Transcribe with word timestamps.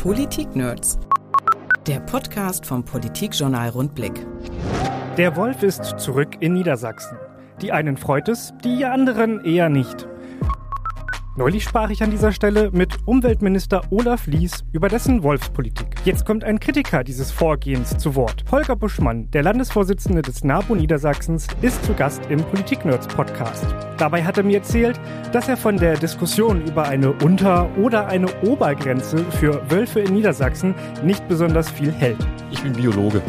Politik-Nerds. 0.00 0.98
Der 1.86 2.00
Podcast 2.00 2.64
vom 2.64 2.82
Politikjournal 2.82 3.68
Rundblick. 3.68 4.26
Der 5.18 5.36
Wolf 5.36 5.62
ist 5.62 5.84
zurück 5.98 6.38
in 6.40 6.54
Niedersachsen. 6.54 7.18
Die 7.60 7.70
einen 7.70 7.98
freut 7.98 8.30
es, 8.30 8.54
die 8.64 8.86
anderen 8.86 9.44
eher 9.44 9.68
nicht. 9.68 10.08
Neulich 11.36 11.64
sprach 11.64 11.90
ich 11.90 12.02
an 12.02 12.10
dieser 12.10 12.32
Stelle 12.32 12.70
mit 12.70 12.96
Umweltminister 13.06 13.82
Olaf 13.90 14.26
Lies 14.26 14.64
über 14.72 14.88
dessen 14.88 15.22
Wolfspolitik. 15.22 15.89
Jetzt 16.02 16.24
kommt 16.24 16.44
ein 16.44 16.58
Kritiker 16.58 17.04
dieses 17.04 17.30
Vorgehens 17.30 17.98
zu 17.98 18.14
Wort. 18.14 18.44
Holger 18.50 18.74
Buschmann, 18.74 19.30
der 19.32 19.42
Landesvorsitzende 19.42 20.22
des 20.22 20.42
NABU 20.42 20.74
Niedersachsens, 20.74 21.46
ist 21.60 21.84
zu 21.84 21.92
Gast 21.92 22.22
im 22.30 22.42
Politik-Nerds 22.42 23.06
Podcast. 23.06 23.66
Dabei 23.98 24.24
hat 24.24 24.38
er 24.38 24.44
mir 24.44 24.58
erzählt, 24.58 24.98
dass 25.32 25.46
er 25.48 25.58
von 25.58 25.76
der 25.76 25.98
Diskussion 25.98 26.64
über 26.64 26.88
eine 26.88 27.12
Unter- 27.12 27.68
oder 27.76 28.06
eine 28.06 28.28
Obergrenze 28.42 29.18
für 29.32 29.70
Wölfe 29.70 30.00
in 30.00 30.14
Niedersachsen 30.14 30.74
nicht 31.04 31.28
besonders 31.28 31.70
viel 31.70 31.92
hält. 31.92 32.26
Ich 32.50 32.62
bin 32.62 32.72
Biologe 32.72 33.20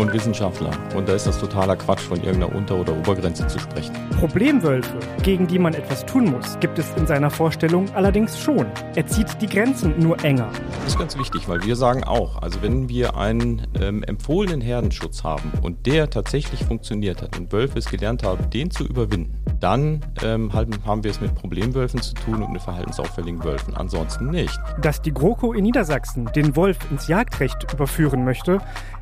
und 0.00 0.12
Wissenschaftler 0.12 0.70
und 0.96 1.08
da 1.08 1.14
ist 1.14 1.26
das 1.26 1.38
totaler 1.38 1.76
Quatsch, 1.76 2.00
von 2.00 2.18
irgendeiner 2.22 2.54
Unter- 2.54 2.80
oder 2.80 2.96
Obergrenze 2.96 3.46
zu 3.46 3.58
sprechen. 3.58 3.94
Problemwölfe, 4.18 4.98
gegen 5.22 5.46
die 5.46 5.58
man 5.58 5.74
etwas 5.74 6.04
tun 6.06 6.24
muss, 6.24 6.58
gibt 6.60 6.78
es 6.78 6.86
in 6.96 7.06
seiner 7.06 7.30
Vorstellung 7.30 7.86
allerdings 7.94 8.38
schon. 8.38 8.66
Er 8.96 9.06
zieht 9.06 9.40
die 9.40 9.46
Grenzen 9.46 9.94
nur 9.98 10.22
enger. 10.24 10.48
Das 10.84 10.94
ist 10.94 10.98
ganz 10.98 11.18
wichtig, 11.18 11.48
weil 11.48 11.62
wir 11.64 11.76
sagen 11.76 12.04
auch, 12.04 12.40
also 12.42 12.62
wenn 12.62 12.88
wir 12.88 13.16
einen 13.16 13.66
ähm, 13.80 14.02
empfohlenen 14.02 14.60
Herdenschutz 14.60 15.22
haben 15.22 15.52
und 15.62 15.86
der 15.86 16.08
tatsächlich 16.08 16.64
funktioniert 16.64 17.22
hat 17.22 17.38
und 17.38 17.52
Wölfe 17.52 17.78
es 17.78 17.90
gelernt 17.90 18.22
haben, 18.22 18.48
den 18.50 18.70
zu 18.70 18.84
überwinden, 18.84 19.36
dann 19.60 20.00
ähm, 20.22 20.52
haben 20.52 21.04
wir 21.04 21.10
es 21.10 21.20
mit 21.20 21.34
Problemwölfen 21.34 22.00
zu 22.00 22.14
tun 22.14 22.42
und 22.42 22.52
mit 22.52 22.62
verhaltensauffälligen 22.62 23.44
Wölfen. 23.44 23.76
Ansonsten 23.76 24.30
nicht. 24.30 24.58
Dass 24.80 25.02
die 25.02 25.12
GroKo 25.12 25.52
in 25.52 25.64
Niedersachsen 25.64 26.30
den 26.34 26.56
Wolf 26.56 26.78
ins 26.90 27.08
Jagdrecht 27.08 27.72
überführen 27.72 28.24
möchte, 28.24 28.60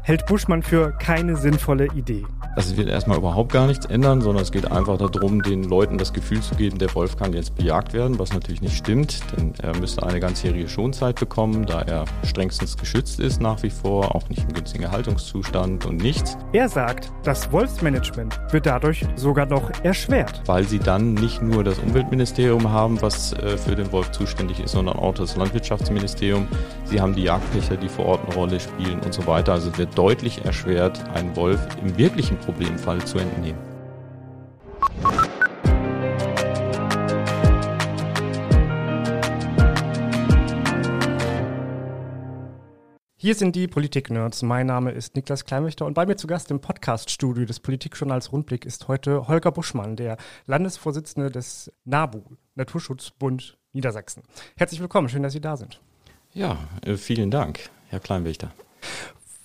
hält 0.09 0.25
Buschmann 0.25 0.63
für 0.63 0.93
keine 0.93 1.37
sinnvolle 1.37 1.87
Idee. 1.95 2.25
Das 2.57 2.75
wird 2.79 2.89
erstmal 2.89 3.19
überhaupt 3.19 3.53
gar 3.53 3.67
nichts 3.67 3.85
ändern, 3.85 4.23
sondern 4.23 4.43
es 4.43 4.51
geht 4.51 4.73
einfach 4.73 4.97
darum, 4.97 5.43
den 5.43 5.65
Leuten 5.65 5.99
das 5.99 6.15
Gefühl 6.15 6.41
zu 6.41 6.55
geben, 6.55 6.79
der 6.79 6.93
Wolf 6.95 7.17
kann 7.19 7.35
jetzt 7.35 7.55
bejagt 7.55 7.93
werden, 7.93 8.19
was 8.19 8.33
natürlich 8.33 8.63
nicht 8.63 8.75
stimmt, 8.75 9.21
denn 9.37 9.53
er 9.63 9.77
müsste 9.77 10.03
eine 10.03 10.19
ganzjährige 10.19 10.67
Schonzeit 10.67 11.21
bekommen, 11.21 11.67
da 11.67 11.83
er 11.83 12.07
strengstens 12.25 12.79
geschützt 12.79 13.21
ist 13.21 13.43
nach 13.43 13.63
wie 13.63 13.69
vor, 13.69 14.15
auch 14.15 14.27
nicht 14.31 14.43
im 14.45 14.55
günstigen 14.55 14.91
Haltungszustand 14.91 15.85
und 15.85 15.99
nichts. 15.99 16.39
Er 16.55 16.71
sagt, 16.71 17.13
das 17.23 17.53
Wolfsmanagement 17.53 18.41
wird 18.51 18.65
dadurch 18.65 19.05
sogar 19.15 19.45
noch 19.45 19.71
erschwert. 19.85 20.41
Weil 20.47 20.65
sie 20.65 20.79
dann 20.79 21.13
nicht 21.13 21.43
nur 21.43 21.65
das 21.65 21.79
Umweltministerium 21.79 22.73
haben, 22.73 23.01
was 23.03 23.35
äh, 23.35 23.59
für 23.59 23.77
den 23.77 23.93
Wolf 23.93 24.11
zuständig 24.13 24.59
ist, 24.61 24.73
sondern 24.73 24.97
auch 24.97 25.15
das 25.15 25.37
Landwirtschaftsministerium. 25.37 26.49
Sie 26.87 26.99
haben 26.99 27.15
die 27.15 27.25
Jagdpächter, 27.25 27.77
die 27.77 27.91
vor 27.91 28.07
Ort 28.07 28.21
eine 28.25 28.35
Rolle 28.35 28.59
spielen 28.59 29.01
und 29.01 29.13
so 29.13 29.27
weiter. 29.27 29.53
Also 29.53 29.77
wird 29.77 29.98
deutlich 29.99 30.45
erschwert, 30.45 31.05
einen 31.11 31.35
Wolf 31.35 31.61
im 31.83 31.99
wirklichen 31.99 32.39
Problemfall 32.39 33.05
zu 33.05 33.19
entnehmen. 33.19 33.59
Hier 43.17 43.35
sind 43.35 43.57
die 43.57 43.67
Politik-Nerds. 43.67 44.43
Mein 44.43 44.67
Name 44.67 44.93
ist 44.93 45.17
Niklas 45.17 45.45
Kleinwächter 45.45 45.85
und 45.85 45.95
bei 45.95 46.07
mir 46.07 46.15
zu 46.15 46.29
Gast 46.29 46.53
im 46.53 46.61
Podcast-Studio 46.61 47.45
des 47.45 47.59
Politikjournals 47.59 48.31
Rundblick 48.31 48.65
ist 48.65 48.87
heute 48.87 49.27
Holger 49.27 49.51
Buschmann, 49.51 49.97
der 49.97 50.17
Landesvorsitzende 50.47 51.33
des 51.33 51.73
NABU, 51.85 52.23
Naturschutzbund 52.55 53.59
Niedersachsen. 53.73 54.23
Herzlich 54.57 54.81
willkommen, 54.81 55.09
schön, 55.09 55.25
dass 55.25 55.33
Sie 55.33 55.41
da 55.41 55.57
sind. 55.57 55.81
Ja, 56.33 56.57
äh, 56.87 56.95
vielen 56.95 57.33
Dank, 57.33 57.69
Herr 57.89 57.99
Kleinwächter. 57.99 58.53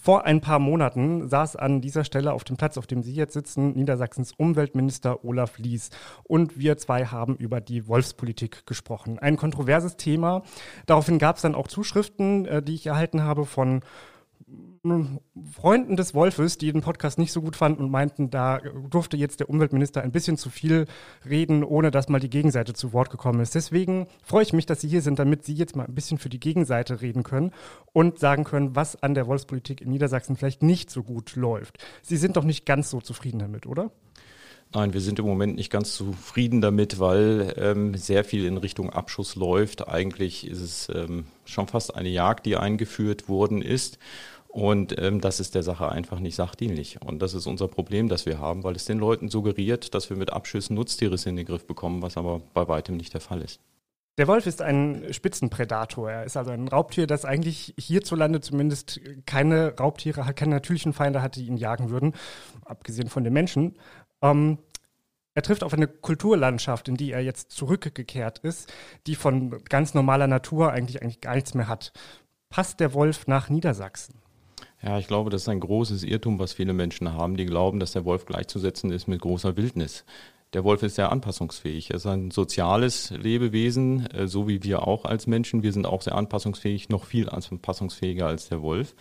Vor 0.03 0.25
ein 0.25 0.41
paar 0.41 0.59
Monaten 0.59 1.29
saß 1.29 1.55
an 1.55 1.79
dieser 1.79 2.03
Stelle 2.03 2.33
auf 2.33 2.43
dem 2.43 2.57
Platz, 2.57 2.77
auf 2.77 2.87
dem 2.87 3.03
Sie 3.03 3.13
jetzt 3.13 3.31
sitzen, 3.31 3.71
Niedersachsens 3.71 4.33
Umweltminister 4.33 5.23
Olaf 5.23 5.57
Lies. 5.59 5.91
Und 6.23 6.59
wir 6.59 6.75
zwei 6.75 7.05
haben 7.05 7.37
über 7.37 7.61
die 7.61 7.87
Wolfspolitik 7.87 8.67
gesprochen. 8.67 9.17
Ein 9.17 9.37
kontroverses 9.37 9.95
Thema. 9.95 10.43
Daraufhin 10.87 11.19
gab 11.19 11.37
es 11.37 11.43
dann 11.43 11.55
auch 11.55 11.69
Zuschriften, 11.69 12.45
äh, 12.45 12.61
die 12.61 12.75
ich 12.75 12.85
erhalten 12.85 13.23
habe 13.23 13.45
von 13.45 13.79
Freunden 14.85 15.95
des 15.95 16.13
Wolfes, 16.13 16.57
die 16.57 16.69
den 16.73 16.81
Podcast 16.81 17.17
nicht 17.17 17.31
so 17.31 17.41
gut 17.41 17.55
fanden 17.55 17.83
und 17.83 17.89
meinten, 17.89 18.29
da 18.29 18.59
durfte 18.89 19.15
jetzt 19.15 19.39
der 19.39 19.49
Umweltminister 19.49 20.01
ein 20.01 20.11
bisschen 20.11 20.35
zu 20.35 20.49
viel 20.49 20.87
reden, 21.25 21.63
ohne 21.63 21.89
dass 21.89 22.09
mal 22.09 22.19
die 22.19 22.29
Gegenseite 22.29 22.73
zu 22.73 22.91
Wort 22.91 23.09
gekommen 23.09 23.39
ist. 23.39 23.55
Deswegen 23.55 24.07
freue 24.23 24.43
ich 24.43 24.51
mich, 24.51 24.65
dass 24.65 24.81
Sie 24.81 24.89
hier 24.89 25.01
sind, 25.01 25.19
damit 25.19 25.45
Sie 25.45 25.53
jetzt 25.53 25.77
mal 25.77 25.85
ein 25.85 25.95
bisschen 25.95 26.17
für 26.17 26.27
die 26.27 26.39
Gegenseite 26.39 26.99
reden 26.99 27.23
können 27.23 27.51
und 27.93 28.19
sagen 28.19 28.43
können, 28.43 28.75
was 28.75 29.01
an 29.01 29.13
der 29.13 29.25
Wolfspolitik 29.25 29.79
in 29.79 29.89
Niedersachsen 29.89 30.35
vielleicht 30.35 30.63
nicht 30.63 30.89
so 30.89 31.01
gut 31.01 31.37
läuft. 31.37 31.77
Sie 32.01 32.17
sind 32.17 32.35
doch 32.35 32.43
nicht 32.43 32.65
ganz 32.65 32.89
so 32.89 32.99
zufrieden 32.99 33.39
damit, 33.39 33.65
oder? 33.65 33.89
Nein, 34.73 34.93
wir 34.93 35.01
sind 35.01 35.19
im 35.19 35.25
Moment 35.25 35.55
nicht 35.55 35.71
ganz 35.71 35.93
zufrieden 35.93 36.59
damit, 36.59 36.99
weil 36.99 37.53
ähm, 37.57 37.95
sehr 37.95 38.23
viel 38.23 38.43
in 38.45 38.57
Richtung 38.57 38.89
Abschuss 38.89 39.35
läuft. 39.35 39.87
Eigentlich 39.87 40.47
ist 40.47 40.61
es 40.61 40.89
ähm, 40.89 41.25
schon 41.45 41.67
fast 41.67 41.95
eine 41.95 42.09
Jagd, 42.09 42.47
die 42.47 42.57
eingeführt 42.57 43.29
worden 43.29 43.61
ist. 43.61 43.99
Und 44.53 44.95
ähm, 44.99 45.19
das 45.19 45.39
ist 45.39 45.55
der 45.55 45.63
Sache 45.63 45.89
einfach 45.89 46.19
nicht 46.19 46.35
sachdienlich. 46.35 47.01
Und 47.01 47.23
das 47.23 47.33
ist 47.33 47.47
unser 47.47 47.67
Problem, 47.67 48.07
das 48.07 48.27
wir 48.27 48.37
haben, 48.37 48.63
weil 48.63 48.75
es 48.75 48.85
den 48.85 48.99
Leuten 48.99 49.27
suggeriert, 49.27 49.95
dass 49.95 50.11
wir 50.11 50.15
mit 50.15 50.31
Abschüssen 50.31 50.75
Nutztiere 50.75 51.17
in 51.25 51.35
den 51.35 51.47
Griff 51.47 51.65
bekommen, 51.65 52.03
was 52.03 52.17
aber 52.17 52.39
bei 52.53 52.67
weitem 52.67 52.95
nicht 52.95 53.15
der 53.15 53.21
Fall 53.21 53.41
ist. 53.41 53.59
Der 54.19 54.27
Wolf 54.27 54.45
ist 54.45 54.61
ein 54.61 55.11
Spitzenprädator. 55.11 56.11
Er 56.11 56.23
ist 56.25 56.37
also 56.37 56.51
ein 56.51 56.67
Raubtier, 56.67 57.07
das 57.07 57.25
eigentlich 57.25 57.73
hierzulande 57.79 58.41
zumindest 58.41 59.01
keine 59.25 59.75
Raubtiere 59.75 60.31
keine 60.35 60.53
natürlichen 60.53 60.93
Feinde 60.93 61.23
hat, 61.23 61.35
die 61.35 61.47
ihn 61.47 61.57
jagen 61.57 61.89
würden, 61.89 62.13
abgesehen 62.63 63.09
von 63.09 63.23
den 63.23 63.33
Menschen. 63.33 63.73
Ähm, 64.21 64.59
er 65.33 65.41
trifft 65.41 65.63
auf 65.63 65.73
eine 65.73 65.87
Kulturlandschaft, 65.87 66.87
in 66.89 66.95
die 66.95 67.11
er 67.11 67.21
jetzt 67.21 67.49
zurückgekehrt 67.53 68.37
ist, 68.37 68.71
die 69.07 69.15
von 69.15 69.63
ganz 69.63 69.95
normaler 69.95 70.27
Natur 70.27 70.71
eigentlich, 70.71 71.01
eigentlich 71.01 71.21
gar 71.21 71.33
nichts 71.33 71.55
mehr 71.55 71.67
hat. 71.67 71.91
Passt 72.49 72.79
der 72.79 72.93
Wolf 72.93 73.25
nach 73.25 73.49
Niedersachsen? 73.49 74.22
Ja, 74.83 74.99
ich 74.99 75.07
glaube, 75.07 75.29
das 75.29 75.43
ist 75.43 75.49
ein 75.49 75.61
großes 75.61 76.03
Irrtum, 76.03 76.39
was 76.39 76.51
viele 76.51 76.73
Menschen 76.73 77.13
haben, 77.13 77.37
die 77.37 77.45
glauben, 77.45 77.79
dass 77.79 77.93
der 77.93 78.03
Wolf 78.03 78.25
gleichzusetzen 78.25 78.91
ist 78.91 79.07
mit 79.07 79.21
großer 79.21 79.55
Wildnis. 79.55 80.03
Der 80.51 80.65
Wolf 80.65 80.83
ist 80.83 80.95
sehr 80.95 81.09
anpassungsfähig. 81.09 81.89
Er 81.89 81.95
ist 81.95 82.05
ein 82.05 82.31
soziales 82.31 83.09
Lebewesen, 83.11 84.05
äh, 84.11 84.27
so 84.27 84.47
wie 84.47 84.61
wir 84.61 84.85
auch 84.85 85.05
als 85.05 85.25
Menschen. 85.25 85.63
Wir 85.63 85.71
sind 85.71 85.85
auch 85.85 86.01
sehr 86.01 86.15
anpassungsfähig, 86.15 86.89
noch 86.89 87.05
viel 87.05 87.29
anpassungsfähiger 87.29 88.27
als 88.27 88.49
der 88.49 88.61
Wolf. 88.61 88.93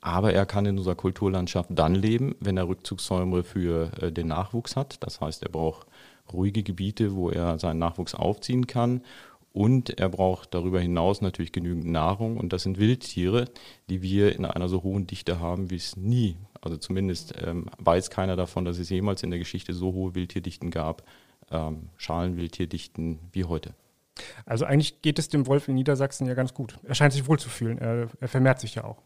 Aber 0.00 0.32
er 0.32 0.44
kann 0.44 0.66
in 0.66 0.76
unserer 0.76 0.96
Kulturlandschaft 0.96 1.70
dann 1.72 1.94
leben, 1.94 2.34
wenn 2.40 2.56
er 2.56 2.66
Rückzugssäume 2.66 3.44
für 3.44 3.92
äh, 4.02 4.10
den 4.10 4.26
Nachwuchs 4.26 4.74
hat. 4.74 4.96
Das 5.04 5.20
heißt, 5.20 5.44
er 5.44 5.50
braucht 5.50 5.86
ruhige 6.32 6.64
Gebiete, 6.64 7.14
wo 7.14 7.30
er 7.30 7.60
seinen 7.60 7.78
Nachwuchs 7.78 8.14
aufziehen 8.14 8.66
kann 8.66 9.02
und 9.52 9.98
er 9.98 10.08
braucht 10.08 10.54
darüber 10.54 10.80
hinaus 10.80 11.20
natürlich 11.20 11.52
genügend 11.52 11.86
Nahrung. 11.86 12.38
Und 12.38 12.52
das 12.52 12.62
sind 12.62 12.78
Wildtiere, 12.78 13.46
die 13.90 14.02
wir 14.02 14.34
in 14.34 14.44
einer 14.44 14.68
so 14.68 14.82
hohen 14.82 15.06
Dichte 15.06 15.40
haben, 15.40 15.70
wie 15.70 15.76
es 15.76 15.96
nie, 15.96 16.36
also 16.62 16.76
zumindest 16.76 17.34
ähm, 17.44 17.66
weiß 17.78 18.10
keiner 18.10 18.36
davon, 18.36 18.64
dass 18.64 18.78
es 18.78 18.88
jemals 18.88 19.22
in 19.22 19.30
der 19.30 19.38
Geschichte 19.38 19.74
so 19.74 19.92
hohe 19.92 20.14
Wildtierdichten 20.14 20.70
gab, 20.70 21.02
ähm, 21.50 21.90
Schalenwildtierdichten 21.96 23.18
wie 23.32 23.44
heute. 23.44 23.74
Also 24.46 24.64
eigentlich 24.64 25.02
geht 25.02 25.18
es 25.18 25.28
dem 25.28 25.46
Wolf 25.46 25.68
in 25.68 25.74
Niedersachsen 25.74 26.26
ja 26.26 26.34
ganz 26.34 26.54
gut. 26.54 26.78
Er 26.84 26.94
scheint 26.94 27.12
sich 27.12 27.26
wohlzufühlen. 27.26 27.78
Er, 27.78 28.08
er 28.20 28.28
vermehrt 28.28 28.60
sich 28.60 28.74
ja 28.74 28.84
auch. 28.84 29.02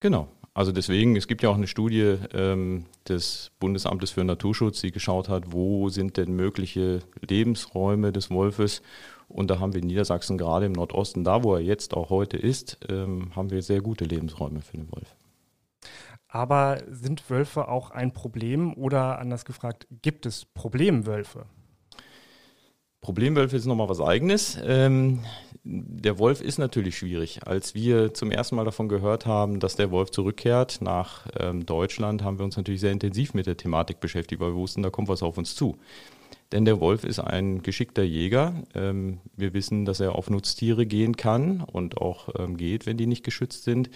Genau. 0.00 0.28
Also 0.52 0.72
deswegen, 0.72 1.16
es 1.16 1.28
gibt 1.28 1.42
ja 1.42 1.48
auch 1.48 1.54
eine 1.54 1.68
Studie 1.68 2.16
ähm, 2.34 2.86
des 3.08 3.52
Bundesamtes 3.60 4.10
für 4.10 4.24
Naturschutz, 4.24 4.80
die 4.80 4.90
geschaut 4.90 5.28
hat, 5.28 5.52
wo 5.52 5.88
sind 5.88 6.16
denn 6.16 6.32
mögliche 6.32 7.00
Lebensräume 7.20 8.12
des 8.12 8.30
Wolfes. 8.30 8.82
Und 9.30 9.48
da 9.50 9.60
haben 9.60 9.72
wir 9.72 9.80
in 9.80 9.86
Niedersachsen 9.86 10.36
gerade 10.36 10.66
im 10.66 10.72
Nordosten, 10.72 11.24
da 11.24 11.44
wo 11.44 11.54
er 11.54 11.60
jetzt 11.60 11.94
auch 11.94 12.10
heute 12.10 12.36
ist, 12.36 12.78
ähm, 12.88 13.34
haben 13.36 13.50
wir 13.50 13.62
sehr 13.62 13.80
gute 13.80 14.04
Lebensräume 14.04 14.60
für 14.60 14.76
den 14.76 14.90
Wolf. 14.90 15.14
Aber 16.28 16.82
sind 16.88 17.28
Wölfe 17.30 17.68
auch 17.68 17.90
ein 17.90 18.12
Problem 18.12 18.74
oder 18.74 19.18
anders 19.18 19.44
gefragt, 19.44 19.86
gibt 20.02 20.26
es 20.26 20.44
Problemwölfe? 20.44 21.46
Problemwölfe 23.00 23.56
ist 23.56 23.64
nochmal 23.64 23.88
was 23.88 24.00
eigenes. 24.00 24.58
Ähm, 24.62 25.20
der 25.64 26.18
Wolf 26.18 26.40
ist 26.40 26.58
natürlich 26.58 26.98
schwierig. 26.98 27.46
Als 27.46 27.74
wir 27.74 28.12
zum 28.14 28.30
ersten 28.30 28.56
Mal 28.56 28.64
davon 28.64 28.88
gehört 28.88 29.26
haben, 29.26 29.58
dass 29.58 29.76
der 29.76 29.90
Wolf 29.90 30.10
zurückkehrt 30.10 30.80
nach 30.82 31.26
ähm, 31.38 31.64
Deutschland, 31.64 32.22
haben 32.22 32.38
wir 32.38 32.44
uns 32.44 32.56
natürlich 32.56 32.80
sehr 32.80 32.92
intensiv 32.92 33.32
mit 33.32 33.46
der 33.46 33.56
Thematik 33.56 34.00
beschäftigt, 34.00 34.40
weil 34.40 34.50
wir 34.50 34.56
wussten, 34.56 34.82
da 34.82 34.90
kommt 34.90 35.08
was 35.08 35.22
auf 35.22 35.38
uns 35.38 35.54
zu. 35.54 35.76
Denn 36.52 36.64
der 36.64 36.80
Wolf 36.80 37.04
ist 37.04 37.20
ein 37.20 37.62
geschickter 37.62 38.02
Jäger. 38.02 38.64
Ähm, 38.74 39.20
wir 39.36 39.54
wissen, 39.54 39.84
dass 39.84 40.00
er 40.00 40.16
auf 40.16 40.30
Nutztiere 40.30 40.84
gehen 40.84 41.16
kann 41.16 41.60
und 41.60 41.98
auch 41.98 42.28
ähm, 42.38 42.56
geht, 42.56 42.86
wenn 42.86 42.96
die 42.96 43.06
nicht 43.06 43.24
geschützt 43.24 43.64
sind. 43.64 43.90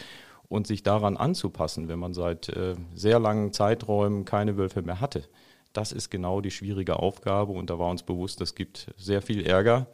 Und 0.47 0.67
sich 0.67 0.83
daran 0.83 1.17
anzupassen, 1.17 1.89
wenn 1.89 1.99
man 1.99 2.13
seit 2.13 2.51
äh, 2.51 2.75
sehr 2.95 3.19
langen 3.19 3.53
Zeiträumen 3.53 4.25
keine 4.25 4.57
Wölfe 4.57 4.83
mehr 4.83 5.01
hatte, 5.01 5.25
das 5.73 5.91
ist 5.91 6.11
genau 6.11 6.41
die 6.41 6.51
schwierige 6.51 6.99
Aufgabe. 7.01 7.53
Und 7.53 7.71
da 7.71 7.79
war 7.79 7.91
uns 7.91 8.05
bewusst, 8.05 8.41
es 8.41 8.55
gibt 8.55 8.93
sehr 8.97 9.23
viel 9.23 9.45
Ärger 9.45 9.89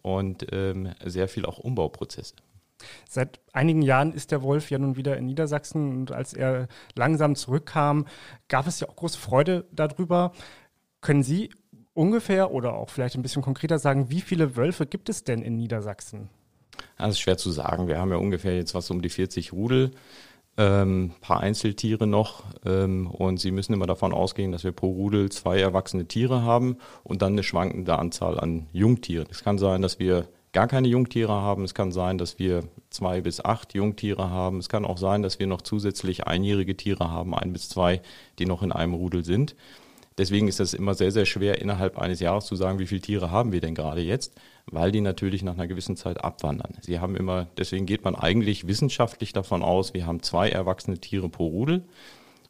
und 0.00 0.46
ähm, 0.50 0.92
sehr 1.04 1.28
viel 1.28 1.46
auch 1.46 1.58
Umbauprozesse. 1.58 2.34
Seit 3.08 3.38
einigen 3.52 3.82
Jahren 3.82 4.12
ist 4.12 4.32
der 4.32 4.42
Wolf 4.42 4.70
ja 4.70 4.78
nun 4.78 4.96
wieder 4.96 5.16
in 5.16 5.26
Niedersachsen 5.26 6.00
und 6.00 6.10
als 6.10 6.32
er 6.32 6.66
langsam 6.96 7.36
zurückkam, 7.36 8.06
gab 8.48 8.66
es 8.66 8.80
ja 8.80 8.88
auch 8.88 8.96
große 8.96 9.18
Freude 9.18 9.66
darüber. 9.70 10.32
Können 11.00 11.22
Sie 11.22 11.50
ungefähr 11.94 12.52
oder 12.52 12.74
auch 12.74 12.90
vielleicht 12.90 13.16
ein 13.16 13.22
bisschen 13.22 13.42
konkreter 13.42 13.78
sagen, 13.78 14.10
wie 14.10 14.20
viele 14.20 14.56
Wölfe 14.56 14.86
gibt 14.86 15.08
es 15.08 15.24
denn 15.24 15.42
in 15.42 15.56
Niedersachsen? 15.56 16.28
Das 16.98 17.10
ist 17.10 17.20
schwer 17.20 17.36
zu 17.36 17.50
sagen. 17.50 17.88
Wir 17.88 17.98
haben 17.98 18.10
ja 18.10 18.16
ungefähr 18.16 18.56
jetzt 18.56 18.74
was 18.74 18.90
um 18.90 19.02
die 19.02 19.08
40 19.08 19.52
Rudel, 19.52 19.90
ähm, 20.56 21.12
paar 21.20 21.40
Einzeltiere 21.40 22.06
noch 22.06 22.44
ähm, 22.66 23.06
und 23.10 23.40
Sie 23.40 23.50
müssen 23.50 23.72
immer 23.72 23.86
davon 23.86 24.12
ausgehen, 24.12 24.52
dass 24.52 24.64
wir 24.64 24.72
pro 24.72 24.90
Rudel 24.90 25.30
zwei 25.30 25.58
erwachsene 25.58 26.06
Tiere 26.06 26.42
haben 26.42 26.76
und 27.04 27.22
dann 27.22 27.32
eine 27.32 27.42
schwankende 27.42 27.98
Anzahl 27.98 28.38
an 28.38 28.66
Jungtieren. 28.72 29.26
Es 29.30 29.42
kann 29.42 29.58
sein, 29.58 29.80
dass 29.80 29.98
wir 29.98 30.28
gar 30.52 30.68
keine 30.68 30.88
Jungtiere 30.88 31.32
haben. 31.32 31.64
Es 31.64 31.74
kann 31.74 31.92
sein, 31.92 32.18
dass 32.18 32.38
wir 32.38 32.64
zwei 32.90 33.22
bis 33.22 33.42
acht 33.42 33.74
Jungtiere 33.74 34.30
haben. 34.30 34.58
Es 34.58 34.68
kann 34.68 34.84
auch 34.84 34.98
sein, 34.98 35.22
dass 35.22 35.38
wir 35.38 35.46
noch 35.46 35.62
zusätzlich 35.62 36.26
einjährige 36.26 36.76
Tiere 36.76 37.10
haben, 37.10 37.34
ein 37.34 37.52
bis 37.52 37.70
zwei, 37.70 38.02
die 38.38 38.46
noch 38.46 38.62
in 38.62 38.72
einem 38.72 38.94
Rudel 38.94 39.24
sind. 39.24 39.56
Deswegen 40.18 40.48
ist 40.48 40.60
es 40.60 40.74
immer 40.74 40.94
sehr, 40.94 41.10
sehr 41.10 41.24
schwer, 41.24 41.60
innerhalb 41.60 41.98
eines 41.98 42.20
Jahres 42.20 42.46
zu 42.46 42.56
sagen, 42.56 42.78
wie 42.78 42.86
viele 42.86 43.00
Tiere 43.00 43.30
haben 43.30 43.52
wir 43.52 43.60
denn 43.60 43.74
gerade 43.74 44.00
jetzt, 44.02 44.34
weil 44.66 44.92
die 44.92 45.00
natürlich 45.00 45.42
nach 45.42 45.54
einer 45.54 45.66
gewissen 45.66 45.96
Zeit 45.96 46.22
abwandern. 46.22 46.74
Sie 46.80 47.00
haben 47.00 47.16
immer, 47.16 47.48
deswegen 47.56 47.86
geht 47.86 48.04
man 48.04 48.14
eigentlich 48.14 48.66
wissenschaftlich 48.66 49.32
davon 49.32 49.62
aus, 49.62 49.94
wir 49.94 50.06
haben 50.06 50.22
zwei 50.22 50.50
erwachsene 50.50 50.98
Tiere 50.98 51.28
pro 51.28 51.46
Rudel 51.46 51.84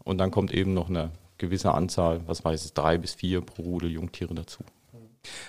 und 0.04 0.18
dann 0.18 0.30
kommt 0.30 0.52
eben 0.52 0.74
noch 0.74 0.88
eine 0.88 1.12
gewisse 1.38 1.72
Anzahl, 1.72 2.20
was 2.26 2.44
weiß 2.44 2.64
ich, 2.66 2.74
drei 2.74 2.98
bis 2.98 3.14
vier 3.14 3.40
pro 3.40 3.62
Rudel 3.62 3.90
Jungtiere 3.90 4.34
dazu. 4.34 4.64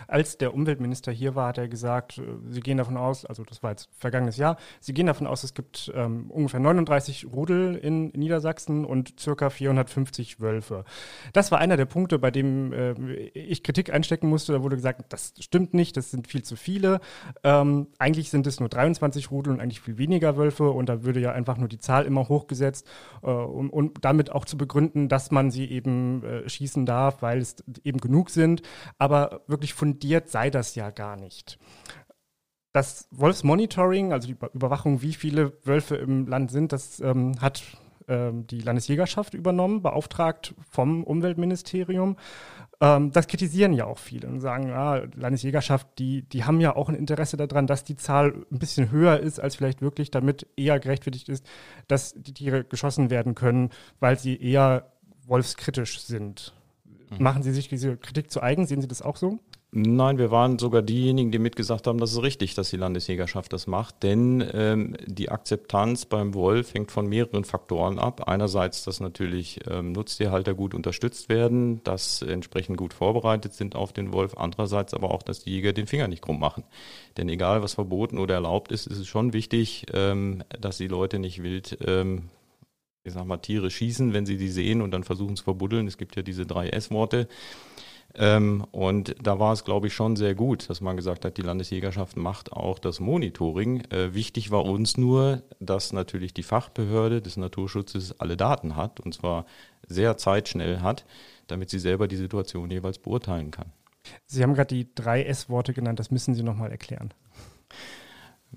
Als 0.08 0.38
der 0.38 0.54
Umweltminister 0.54 1.12
hier 1.12 1.36
war, 1.36 1.50
hat 1.50 1.58
er 1.58 1.68
gesagt, 1.68 2.18
äh, 2.18 2.24
Sie 2.50 2.62
gehen 2.62 2.78
davon 2.78 2.98
aus, 2.98 3.26
also 3.26 3.44
das 3.44 3.64
war 3.64 3.72
jetzt 3.72 3.90
vergangenes 3.98 4.38
Jahr, 4.38 4.58
Sie 4.80 4.94
gehen 4.94 5.08
davon 5.08 5.28
aus, 5.28 5.44
es 5.44 5.54
gibt 5.54 5.92
ähm, 5.96 6.30
ungefähr 6.30 6.60
39 6.60 7.28
Rudel 7.32 7.76
in, 7.76 8.08
Niedersachsen 8.10 8.86
und 8.86 9.20
circa 9.20 9.50
450 9.50 10.40
Wölfe. 10.40 10.86
Das 11.34 11.52
war 11.52 11.60
einer 11.60 11.78
der 11.78 11.86
Punkte, 11.86 12.20
bei 12.20 12.32
dem 12.32 12.74
äh, 12.74 12.94
ich 13.34 13.64
Kritik 13.64 13.92
einstecken 13.92 14.28
musste. 14.28 14.54
Da 14.54 14.64
wurde 14.64 14.76
gesagt, 14.76 15.06
das 15.10 15.34
stimmt 15.40 15.74
nicht, 15.74 15.98
das 15.98 16.12
sind 16.12 16.28
viel 16.28 16.44
zu 16.44 16.56
viele. 16.56 17.00
Ähm, 17.44 17.88
eigentlich 17.98 18.30
sind 18.30 18.48
es 18.48 18.60
nur 18.60 18.70
23 18.70 19.32
Rudel 19.32 19.54
und 19.54 19.60
eigentlich 19.60 19.82
viel 19.82 19.98
weniger 19.98 20.38
Wölfe 20.38 20.70
und 20.70 20.90
da 20.90 21.04
würde 21.04 21.20
ja 21.20 21.32
einfach 21.32 21.58
nur 21.58 21.68
die 21.68 21.80
Zahl 21.80 22.06
immer 22.06 22.30
hochgesetzt, 22.30 22.88
äh, 23.24 23.28
um, 23.28 23.70
um 23.70 23.94
damit 24.02 24.32
auch 24.32 24.46
zu 24.46 24.58
begründen, 24.58 25.10
dass 25.10 25.32
man 25.32 25.52
sie 25.52 25.66
eben 25.66 26.24
äh, 26.24 26.50
schießen 26.50 26.86
darf, 26.86 27.22
weil 27.22 27.40
es 27.40 27.56
eben 27.84 28.00
genug 28.00 28.30
sind. 28.30 28.62
Aber 28.98 29.42
wirklich 29.48 29.63
wirklich 29.64 29.74
fundiert 29.74 30.30
sei 30.30 30.50
das 30.50 30.76
ja 30.76 30.90
gar 30.90 31.16
nicht. 31.16 31.58
Das 32.74 33.08
Wolfsmonitoring, 33.12 34.12
also 34.12 34.28
die 34.28 34.36
Überwachung, 34.54 35.02
wie 35.02 35.14
viele 35.14 35.54
Wölfe 35.64 35.96
im 35.96 36.28
Land 36.28 36.52
sind, 36.52 36.74
das 36.74 37.00
ähm, 37.00 37.40
hat 37.40 37.64
ähm, 38.10 38.46
die 38.48 38.60
Landesjägerschaft 38.60 39.34
übernommen, 39.36 39.82
beauftragt 39.82 40.54
vom 40.70 41.04
Umweltministerium. 41.06 42.18
Ähm, 42.82 43.12
das 43.12 43.28
kritisieren 43.28 43.72
ja 43.72 43.86
auch 43.86 44.00
viele 44.00 44.28
und 44.28 44.42
sagen, 44.42 44.68
ja, 44.68 45.04
Landesjägerschaft, 45.16 45.88
die, 45.98 46.24
die 46.24 46.44
haben 46.44 46.60
ja 46.60 46.76
auch 46.76 46.90
ein 46.90 46.96
Interesse 46.96 47.38
daran, 47.38 47.68
dass 47.68 47.86
die 47.86 47.96
Zahl 47.96 48.34
ein 48.52 48.60
bisschen 48.60 48.92
höher 48.92 49.18
ist, 49.20 49.40
als 49.40 49.56
vielleicht 49.56 49.82
wirklich, 49.82 50.12
damit 50.12 50.48
eher 50.58 50.80
gerechtfertigt 50.80 51.30
ist, 51.30 51.46
dass 51.88 52.14
die 52.18 52.34
Tiere 52.34 52.66
geschossen 52.66 53.10
werden 53.10 53.34
können, 53.34 53.70
weil 54.02 54.20
sie 54.20 54.36
eher 54.36 54.92
wolfskritisch 55.26 56.02
sind. 56.02 56.54
Mhm. 57.18 57.24
Machen 57.24 57.44
Sie 57.44 57.52
sich 57.52 57.68
diese 57.68 57.98
Kritik 57.98 58.32
zu 58.32 58.42
eigen? 58.42 58.66
Sehen 58.66 58.82
Sie 58.82 58.88
das 58.88 59.02
auch 59.02 59.18
so? 59.18 59.40
Nein, 59.76 60.20
wir 60.20 60.30
waren 60.30 60.60
sogar 60.60 60.84
diejenigen, 60.84 61.32
die 61.32 61.40
mitgesagt 61.40 61.88
haben, 61.88 61.98
das 61.98 62.12
ist 62.12 62.22
richtig, 62.22 62.54
dass 62.54 62.70
die 62.70 62.78
Landesjägerschaft 62.78 63.52
das 63.54 63.66
macht, 63.66 64.04
denn 64.04 64.48
ähm, 64.54 64.96
die 65.08 65.30
Akzeptanz 65.30 66.06
beim 66.06 66.36
Wolf 66.36 66.76
hängt 66.76 66.92
von 66.92 67.08
mehreren 67.08 67.44
Faktoren 67.44 67.98
ab. 67.98 68.28
Einerseits, 68.28 68.84
dass 68.84 69.00
natürlich 69.00 69.62
ähm, 69.68 69.92
Nutztierhalter 69.92 70.54
gut 70.54 70.76
unterstützt 70.76 71.28
werden, 71.28 71.84
dass 71.84 72.22
entsprechend 72.22 72.78
gut 72.78 72.94
vorbereitet 72.94 73.56
sind 73.56 73.76
auf 73.76 73.94
den 73.94 74.14
Wolf. 74.14 74.38
Andererseits 74.38 74.94
aber 74.94 75.10
auch, 75.10 75.24
dass 75.24 75.44
die 75.44 75.50
Jäger 75.50 75.74
den 75.74 75.88
Finger 75.88 76.08
nicht 76.08 76.22
krumm 76.22 76.40
machen. 76.40 76.66
Denn 77.18 77.28
egal, 77.28 77.64
was 77.64 77.74
verboten 77.74 78.20
oder 78.20 78.36
erlaubt 78.36 78.72
ist, 78.72 78.86
ist 78.86 79.00
es 79.00 79.08
schon 79.08 79.34
wichtig, 79.34 79.88
ähm, 79.92 80.44
dass 80.62 80.78
die 80.78 80.88
Leute 80.88 81.18
nicht 81.18 81.42
wild 81.42 81.80
ähm, 81.84 82.30
ich 83.04 83.14
sag 83.14 83.26
mal, 83.26 83.38
Tiere 83.38 83.72
schießen, 83.72 84.14
wenn 84.14 84.28
sie 84.28 84.38
die 84.38 84.50
sehen 84.50 84.82
und 84.82 84.92
dann 84.92 85.04
versuchen 85.04 85.36
zu 85.36 85.44
verbuddeln. 85.44 85.88
Es 85.88 85.98
gibt 85.98 86.16
ja 86.16 86.22
diese 86.22 86.46
drei 86.46 86.70
S-Worte. 86.70 87.28
Ähm, 88.16 88.66
und 88.72 89.16
da 89.22 89.40
war 89.40 89.54
es, 89.54 89.64
glaube 89.64 89.88
ich, 89.88 89.94
schon 89.94 90.16
sehr 90.16 90.36
gut, 90.36 90.70
dass 90.70 90.82
man 90.82 90.96
gesagt 90.96 91.26
hat, 91.26 91.38
die 91.38 91.42
Landesjägerschaft 91.42 92.16
macht 92.16 92.54
auch 92.54 92.78
das 92.78 93.00
Monitoring. 93.00 93.82
Äh, 93.92 94.14
wichtig 94.14 94.52
war 94.52 94.66
uns 94.66 94.98
nur, 94.98 95.42
dass 95.60 95.94
natürlich 95.94 96.34
die 96.34 96.44
Fachbehörde 96.44 97.22
des 97.22 97.38
Naturschutzes 97.38 98.20
alle 98.20 98.38
Daten 98.38 98.76
hat 98.76 99.00
und 99.00 99.14
zwar 99.14 99.46
sehr 99.88 100.18
zeitschnell 100.18 100.82
hat, 100.82 101.06
damit 101.48 101.70
sie 101.70 101.80
selber 101.80 102.08
die 102.08 102.16
Situation 102.16 102.70
jeweils 102.70 103.00
beurteilen 103.00 103.52
kann. 103.52 103.72
Sie 104.26 104.44
haben 104.44 104.54
gerade 104.54 104.76
die 104.76 104.94
drei 104.94 105.24
S-Worte 105.24 105.74
genannt, 105.74 106.00
das 106.00 106.12
müssen 106.12 106.36
Sie 106.36 106.44
nochmal 106.44 106.72
erklären 106.72 107.14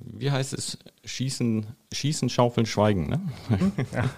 wie 0.01 0.31
heißt 0.31 0.53
es, 0.53 0.79
schießen, 1.05 1.67
schießen, 1.93 2.29
schaufeln, 2.29 2.67
schweigen. 2.67 3.09
Ne? 3.09 3.21
Ja. 3.93 4.11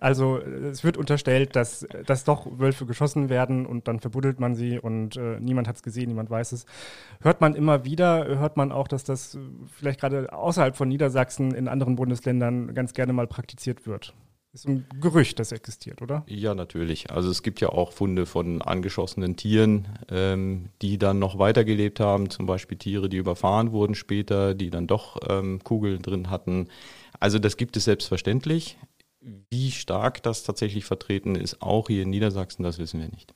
Also 0.00 0.38
es 0.38 0.84
wird 0.84 0.96
unterstellt, 0.96 1.54
dass, 1.56 1.86
dass 2.06 2.24
doch 2.24 2.46
Wölfe 2.58 2.86
geschossen 2.86 3.28
werden 3.28 3.66
und 3.66 3.88
dann 3.88 4.00
verbuddelt 4.00 4.40
man 4.40 4.54
sie 4.54 4.78
und 4.78 5.16
äh, 5.16 5.38
niemand 5.40 5.68
hat 5.68 5.76
es 5.76 5.82
gesehen, 5.82 6.08
niemand 6.08 6.30
weiß 6.30 6.52
es. 6.52 6.66
Hört 7.20 7.40
man 7.40 7.54
immer 7.54 7.84
wieder, 7.84 8.26
hört 8.26 8.56
man 8.56 8.72
auch, 8.72 8.88
dass 8.88 9.04
das 9.04 9.38
vielleicht 9.78 10.00
gerade 10.00 10.32
außerhalb 10.32 10.76
von 10.76 10.88
Niedersachsen 10.88 11.54
in 11.54 11.68
anderen 11.68 11.96
Bundesländern 11.96 12.74
ganz 12.74 12.92
gerne 12.94 13.12
mal 13.12 13.26
praktiziert 13.26 13.86
wird. 13.86 14.14
Ist 14.54 14.68
ein 14.68 14.86
Gerücht, 15.00 15.38
das 15.38 15.50
existiert, 15.50 16.02
oder? 16.02 16.24
Ja, 16.28 16.54
natürlich. 16.54 17.10
Also 17.10 17.30
es 17.30 17.42
gibt 17.42 17.62
ja 17.62 17.70
auch 17.70 17.92
Funde 17.92 18.26
von 18.26 18.60
angeschossenen 18.60 19.34
Tieren, 19.36 19.88
ähm, 20.10 20.68
die 20.82 20.98
dann 20.98 21.18
noch 21.18 21.38
weitergelebt 21.38 22.00
haben, 22.00 22.28
zum 22.28 22.44
Beispiel 22.44 22.76
Tiere, 22.76 23.08
die 23.08 23.16
überfahren 23.16 23.72
wurden 23.72 23.94
später, 23.94 24.54
die 24.54 24.68
dann 24.68 24.86
doch 24.86 25.18
ähm, 25.26 25.64
Kugeln 25.64 26.02
drin 26.02 26.28
hatten. 26.28 26.68
Also 27.18 27.38
das 27.38 27.56
gibt 27.56 27.78
es 27.78 27.84
selbstverständlich. 27.84 28.76
Wie 29.50 29.70
stark 29.70 30.22
das 30.22 30.42
tatsächlich 30.42 30.84
vertreten 30.84 31.34
ist, 31.34 31.62
auch 31.62 31.88
hier 31.88 32.02
in 32.02 32.10
Niedersachsen, 32.10 32.62
das 32.62 32.78
wissen 32.78 33.00
wir 33.00 33.08
nicht. 33.08 33.32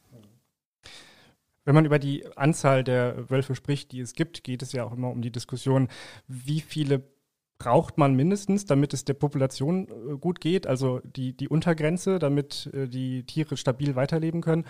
Wenn 1.64 1.74
man 1.74 1.86
über 1.86 1.98
die 1.98 2.26
Anzahl 2.36 2.84
der 2.84 3.30
Wölfe 3.30 3.54
spricht, 3.54 3.90
die 3.92 4.00
es 4.00 4.14
gibt, 4.14 4.44
geht 4.44 4.60
es 4.60 4.72
ja 4.72 4.84
auch 4.84 4.92
immer 4.92 5.08
um 5.08 5.22
die 5.22 5.32
Diskussion, 5.32 5.88
wie 6.28 6.60
viele 6.60 7.02
braucht 7.58 7.98
man 7.98 8.14
mindestens, 8.14 8.66
damit 8.66 8.92
es 8.94 9.04
der 9.04 9.14
Population 9.14 9.88
äh, 9.88 10.16
gut 10.18 10.40
geht, 10.40 10.66
also 10.66 11.00
die, 11.04 11.36
die 11.36 11.48
Untergrenze, 11.48 12.18
damit 12.18 12.70
äh, 12.72 12.88
die 12.88 13.25
Tiere 13.25 13.56
stabil 13.56 13.96
weiterleben 13.96 14.40
können. 14.40 14.64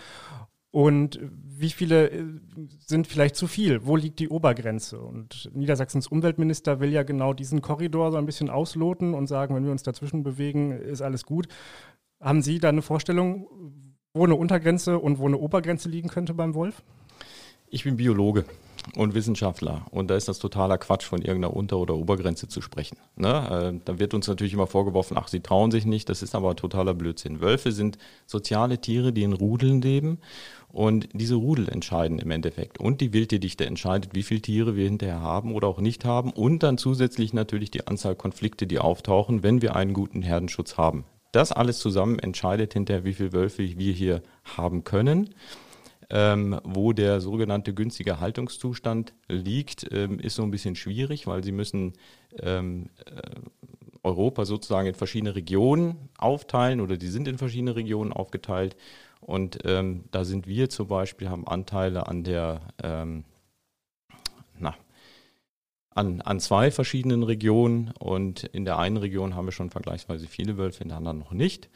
Und 0.71 1.19
wie 1.31 1.69
viele 1.69 2.09
äh, 2.09 2.23
sind 2.79 3.07
vielleicht 3.07 3.35
zu 3.35 3.47
viel? 3.47 3.85
Wo 3.85 3.95
liegt 3.95 4.19
die 4.19 4.29
Obergrenze? 4.29 4.99
Und 4.99 5.49
Niedersachsens 5.53 6.07
Umweltminister 6.07 6.79
will 6.79 6.91
ja 6.91 7.03
genau 7.03 7.33
diesen 7.33 7.61
Korridor 7.61 8.11
so 8.11 8.17
ein 8.17 8.25
bisschen 8.25 8.49
ausloten 8.49 9.13
und 9.13 9.27
sagen, 9.27 9.55
wenn 9.55 9.65
wir 9.65 9.71
uns 9.71 9.83
dazwischen 9.83 10.23
bewegen, 10.23 10.71
ist 10.71 11.01
alles 11.01 11.25
gut. 11.25 11.47
Haben 12.21 12.41
Sie 12.41 12.59
da 12.59 12.69
eine 12.69 12.81
Vorstellung, 12.81 13.47
wo 14.13 14.23
eine 14.23 14.35
Untergrenze 14.35 14.97
und 14.99 15.19
wo 15.19 15.27
eine 15.27 15.37
Obergrenze 15.37 15.89
liegen 15.89 16.09
könnte 16.09 16.33
beim 16.33 16.53
Wolf? 16.53 16.81
Ich 17.69 17.83
bin 17.83 17.97
Biologe 17.97 18.45
und 18.95 19.13
Wissenschaftler. 19.13 19.85
Und 19.91 20.09
da 20.09 20.15
ist 20.15 20.27
das 20.27 20.39
totaler 20.39 20.77
Quatsch, 20.77 21.05
von 21.05 21.21
irgendeiner 21.21 21.55
Unter- 21.55 21.77
oder 21.77 21.95
Obergrenze 21.95 22.47
zu 22.47 22.61
sprechen. 22.61 22.97
Ne? 23.15 23.73
Äh, 23.75 23.79
da 23.85 23.99
wird 23.99 24.13
uns 24.13 24.27
natürlich 24.27 24.53
immer 24.53 24.67
vorgeworfen, 24.67 25.17
ach, 25.17 25.27
sie 25.27 25.41
trauen 25.41 25.71
sich 25.71 25.85
nicht. 25.85 26.09
Das 26.09 26.21
ist 26.21 26.35
aber 26.35 26.55
totaler 26.55 26.93
Blödsinn. 26.93 27.41
Wölfe 27.41 27.71
sind 27.71 27.97
soziale 28.25 28.79
Tiere, 28.79 29.13
die 29.13 29.23
in 29.23 29.33
Rudeln 29.33 29.81
leben. 29.81 30.19
Und 30.69 31.09
diese 31.13 31.35
Rudel 31.35 31.69
entscheiden 31.69 32.19
im 32.19 32.29
Endeffekt. 32.29 32.79
Und 32.79 33.01
die 33.01 33.13
Wildtierdichte 33.13 33.65
entscheidet, 33.65 34.13
wie 34.13 34.23
viele 34.23 34.41
Tiere 34.41 34.75
wir 34.75 34.85
hinterher 34.85 35.21
haben 35.21 35.53
oder 35.53 35.67
auch 35.67 35.79
nicht 35.79 36.05
haben. 36.05 36.31
Und 36.31 36.61
dann 36.61 36.77
zusätzlich 36.77 37.33
natürlich 37.33 37.71
die 37.71 37.87
Anzahl 37.87 38.15
Konflikte, 38.15 38.67
die 38.67 38.79
auftauchen, 38.79 39.43
wenn 39.43 39.61
wir 39.61 39.75
einen 39.75 39.93
guten 39.93 40.21
Herdenschutz 40.21 40.77
haben. 40.77 41.05
Das 41.31 41.51
alles 41.51 41.79
zusammen 41.79 42.19
entscheidet 42.19 42.73
hinterher, 42.73 43.05
wie 43.05 43.13
viele 43.13 43.33
Wölfe 43.33 43.63
wir 43.77 43.93
hier 43.93 44.21
haben 44.43 44.83
können. 44.83 45.33
Ähm, 46.09 46.59
wo 46.63 46.93
der 46.93 47.19
sogenannte 47.19 47.73
günstige 47.73 48.21
Haltungszustand 48.21 49.13
liegt, 49.27 49.91
ähm, 49.91 50.19
ist 50.19 50.35
so 50.35 50.43
ein 50.43 50.51
bisschen 50.51 50.77
schwierig, 50.77 51.27
weil 51.27 51.43
sie 51.43 51.51
müssen 51.51 51.93
ähm, 52.39 52.89
äh, 53.05 53.41
Europa 54.03 54.45
sozusagen 54.45 54.87
in 54.87 54.95
verschiedene 54.95 55.35
Regionen 55.35 56.09
aufteilen 56.17 56.79
oder 56.79 56.95
die 56.95 57.09
sind 57.09 57.27
in 57.27 57.37
verschiedene 57.37 57.75
Regionen 57.75 58.13
aufgeteilt. 58.13 58.77
Und 59.19 59.59
ähm, 59.65 60.05
da 60.11 60.23
sind 60.23 60.47
wir 60.47 60.69
zum 60.69 60.87
Beispiel, 60.87 61.29
haben 61.29 61.47
Anteile 61.47 62.07
an 62.07 62.23
der, 62.23 62.61
ähm, 62.81 63.25
na, 64.57 64.75
an, 65.89 66.21
an 66.21 66.39
zwei 66.39 66.71
verschiedenen 66.71 67.23
Regionen 67.23 67.91
und 67.99 68.43
in 68.43 68.63
der 68.63 68.77
einen 68.77 68.97
Region 68.97 69.35
haben 69.35 69.45
wir 69.45 69.51
schon 69.51 69.71
vergleichsweise 69.71 70.27
viele 70.27 70.57
Wölfe, 70.57 70.83
in 70.83 70.89
der 70.89 70.97
anderen 70.97 71.19
noch 71.19 71.31
nicht. 71.31 71.69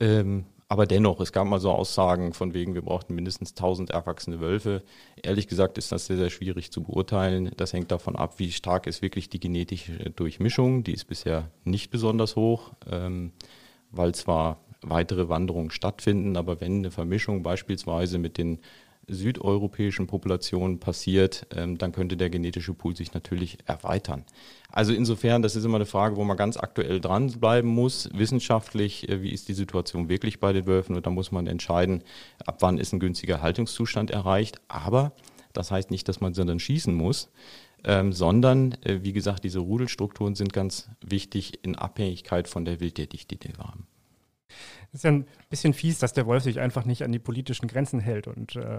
Ähm, 0.00 0.46
Aber 0.68 0.86
dennoch, 0.86 1.20
es 1.20 1.32
gab 1.32 1.46
mal 1.46 1.60
so 1.60 1.70
Aussagen 1.70 2.32
von 2.32 2.52
wegen, 2.52 2.74
wir 2.74 2.82
brauchten 2.82 3.14
mindestens 3.14 3.50
1000 3.50 3.90
erwachsene 3.90 4.40
Wölfe. 4.40 4.82
Ehrlich 5.22 5.46
gesagt 5.46 5.78
ist 5.78 5.92
das 5.92 6.06
sehr, 6.06 6.16
sehr 6.16 6.30
schwierig 6.30 6.72
zu 6.72 6.82
beurteilen. 6.82 7.52
Das 7.56 7.72
hängt 7.72 7.92
davon 7.92 8.16
ab, 8.16 8.38
wie 8.38 8.50
stark 8.50 8.88
ist 8.88 9.00
wirklich 9.00 9.28
die 9.28 9.38
genetische 9.38 10.10
Durchmischung. 10.10 10.82
Die 10.82 10.92
ist 10.92 11.04
bisher 11.04 11.50
nicht 11.62 11.90
besonders 11.90 12.34
hoch, 12.34 12.72
ähm, 12.90 13.30
weil 13.92 14.12
zwar 14.14 14.58
weitere 14.82 15.28
Wanderungen 15.28 15.70
stattfinden, 15.70 16.36
aber 16.36 16.60
wenn 16.60 16.78
eine 16.78 16.90
Vermischung 16.90 17.42
beispielsweise 17.44 18.18
mit 18.18 18.36
den 18.36 18.58
südeuropäischen 19.08 20.06
Populationen 20.06 20.80
passiert, 20.80 21.46
ähm, 21.54 21.78
dann 21.78 21.92
könnte 21.92 22.16
der 22.16 22.30
genetische 22.30 22.74
Pool 22.74 22.96
sich 22.96 23.14
natürlich 23.14 23.58
erweitern. 23.66 24.24
Also 24.70 24.92
insofern, 24.92 25.42
das 25.42 25.56
ist 25.56 25.64
immer 25.64 25.76
eine 25.76 25.86
Frage, 25.86 26.16
wo 26.16 26.24
man 26.24 26.36
ganz 26.36 26.56
aktuell 26.56 27.00
dranbleiben 27.00 27.70
muss, 27.70 28.08
wissenschaftlich, 28.12 29.08
äh, 29.08 29.22
wie 29.22 29.30
ist 29.30 29.48
die 29.48 29.54
Situation 29.54 30.08
wirklich 30.08 30.40
bei 30.40 30.52
den 30.52 30.66
Wölfen 30.66 30.96
und 30.96 31.06
da 31.06 31.10
muss 31.10 31.30
man 31.30 31.46
entscheiden, 31.46 32.02
ab 32.44 32.56
wann 32.60 32.78
ist 32.78 32.92
ein 32.92 33.00
günstiger 33.00 33.42
Haltungszustand 33.42 34.10
erreicht. 34.10 34.60
Aber 34.68 35.12
das 35.52 35.70
heißt 35.70 35.90
nicht, 35.90 36.08
dass 36.08 36.20
man 36.20 36.34
sie 36.34 36.44
dann 36.44 36.58
schießen 36.58 36.94
muss, 36.94 37.30
ähm, 37.84 38.12
sondern, 38.12 38.72
äh, 38.82 38.98
wie 39.02 39.12
gesagt, 39.12 39.44
diese 39.44 39.60
Rudelstrukturen 39.60 40.34
sind 40.34 40.52
ganz 40.52 40.88
wichtig 41.00 41.60
in 41.62 41.76
Abhängigkeit 41.76 42.48
von 42.48 42.64
der 42.64 42.80
Wildtierdichte, 42.80 43.36
die 43.36 43.56
wir 43.56 43.64
haben. 43.64 43.86
Ist 44.96 45.04
ja 45.04 45.10
ein 45.10 45.26
bisschen 45.50 45.74
fies, 45.74 45.98
dass 45.98 46.14
der 46.14 46.26
Wolf 46.26 46.42
sich 46.42 46.58
einfach 46.58 46.86
nicht 46.86 47.02
an 47.02 47.12
die 47.12 47.18
politischen 47.18 47.68
Grenzen 47.68 48.00
hält 48.00 48.28
und 48.28 48.56
äh, 48.56 48.76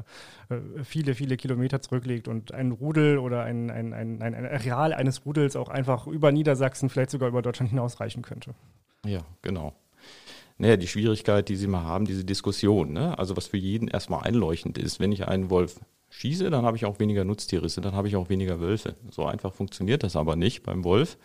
äh, 0.49 0.83
viele, 0.83 1.13
viele 1.13 1.37
Kilometer 1.37 1.79
zurücklegt 1.79 2.27
und 2.27 2.53
ein 2.53 2.71
Rudel 2.71 3.19
oder 3.19 3.43
ein, 3.43 3.69
ein, 3.69 3.93
ein, 3.93 4.21
ein 4.23 4.33
Areal 4.33 4.93
eines 4.93 5.27
Rudels 5.27 5.55
auch 5.55 5.69
einfach 5.69 6.07
über 6.07 6.31
Niedersachsen, 6.31 6.89
vielleicht 6.89 7.11
sogar 7.11 7.29
über 7.29 7.43
Deutschland 7.43 7.69
hinausreichen 7.69 8.23
könnte. 8.23 8.55
Ja, 9.05 9.19
genau. 9.43 9.73
Naja, 10.57 10.75
die 10.75 10.87
Schwierigkeit, 10.87 11.49
die 11.49 11.55
Sie 11.55 11.67
mal 11.67 11.83
haben, 11.83 12.05
diese 12.05 12.25
Diskussion, 12.25 12.93
ne? 12.93 13.17
also 13.19 13.37
was 13.37 13.45
für 13.45 13.57
jeden 13.57 13.87
erstmal 13.87 14.23
einleuchtend 14.23 14.79
ist, 14.79 14.99
wenn 14.99 15.11
ich 15.11 15.27
einen 15.27 15.51
Wolf 15.51 15.79
schieße, 16.09 16.49
dann 16.49 16.65
habe 16.65 16.77
ich 16.77 16.85
auch 16.85 16.97
weniger 16.97 17.25
Nutztierrisse, 17.25 17.79
dann 17.81 17.93
habe 17.93 18.07
ich 18.07 18.15
auch 18.15 18.29
weniger 18.29 18.59
Wölfe. 18.59 18.95
So 19.11 19.25
einfach 19.25 19.53
funktioniert 19.53 20.01
das 20.01 20.15
aber 20.15 20.35
nicht 20.35 20.63
beim 20.63 20.83
Wolf 20.83 21.19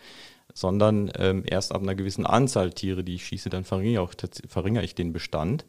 sondern 0.55 1.11
ähm, 1.17 1.45
erst 1.47 1.73
ab 1.73 1.83
einer 1.83 1.95
gewissen 1.95 2.27
Anzahl 2.27 2.73
Tiere, 2.73 3.05
die 3.05 3.15
ich 3.15 3.27
schieße, 3.27 3.51
dann 3.51 3.65
verringere, 3.65 4.03
auch, 4.03 4.15
verringere 4.47 4.85
ich 4.85 4.95
den 4.95 5.13
Bestand. 5.13 5.65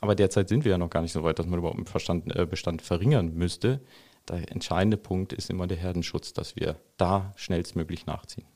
Aber 0.00 0.14
derzeit 0.14 0.48
sind 0.48 0.64
wir 0.64 0.72
ja 0.72 0.78
noch 0.78 0.90
gar 0.90 1.02
nicht 1.02 1.12
so 1.12 1.22
weit, 1.22 1.38
dass 1.38 1.46
man 1.46 1.58
überhaupt 1.58 1.78
den 1.78 1.84
Bestand, 1.84 2.34
äh, 2.34 2.46
Bestand 2.46 2.82
verringern 2.82 3.34
müsste. 3.34 3.80
Der 4.28 4.50
entscheidende 4.50 4.96
Punkt 4.96 5.32
ist 5.32 5.50
immer 5.50 5.66
der 5.66 5.78
Herdenschutz, 5.78 6.32
dass 6.32 6.56
wir 6.56 6.76
da 6.96 7.32
schnellstmöglich 7.36 8.06
nachziehen. 8.06 8.46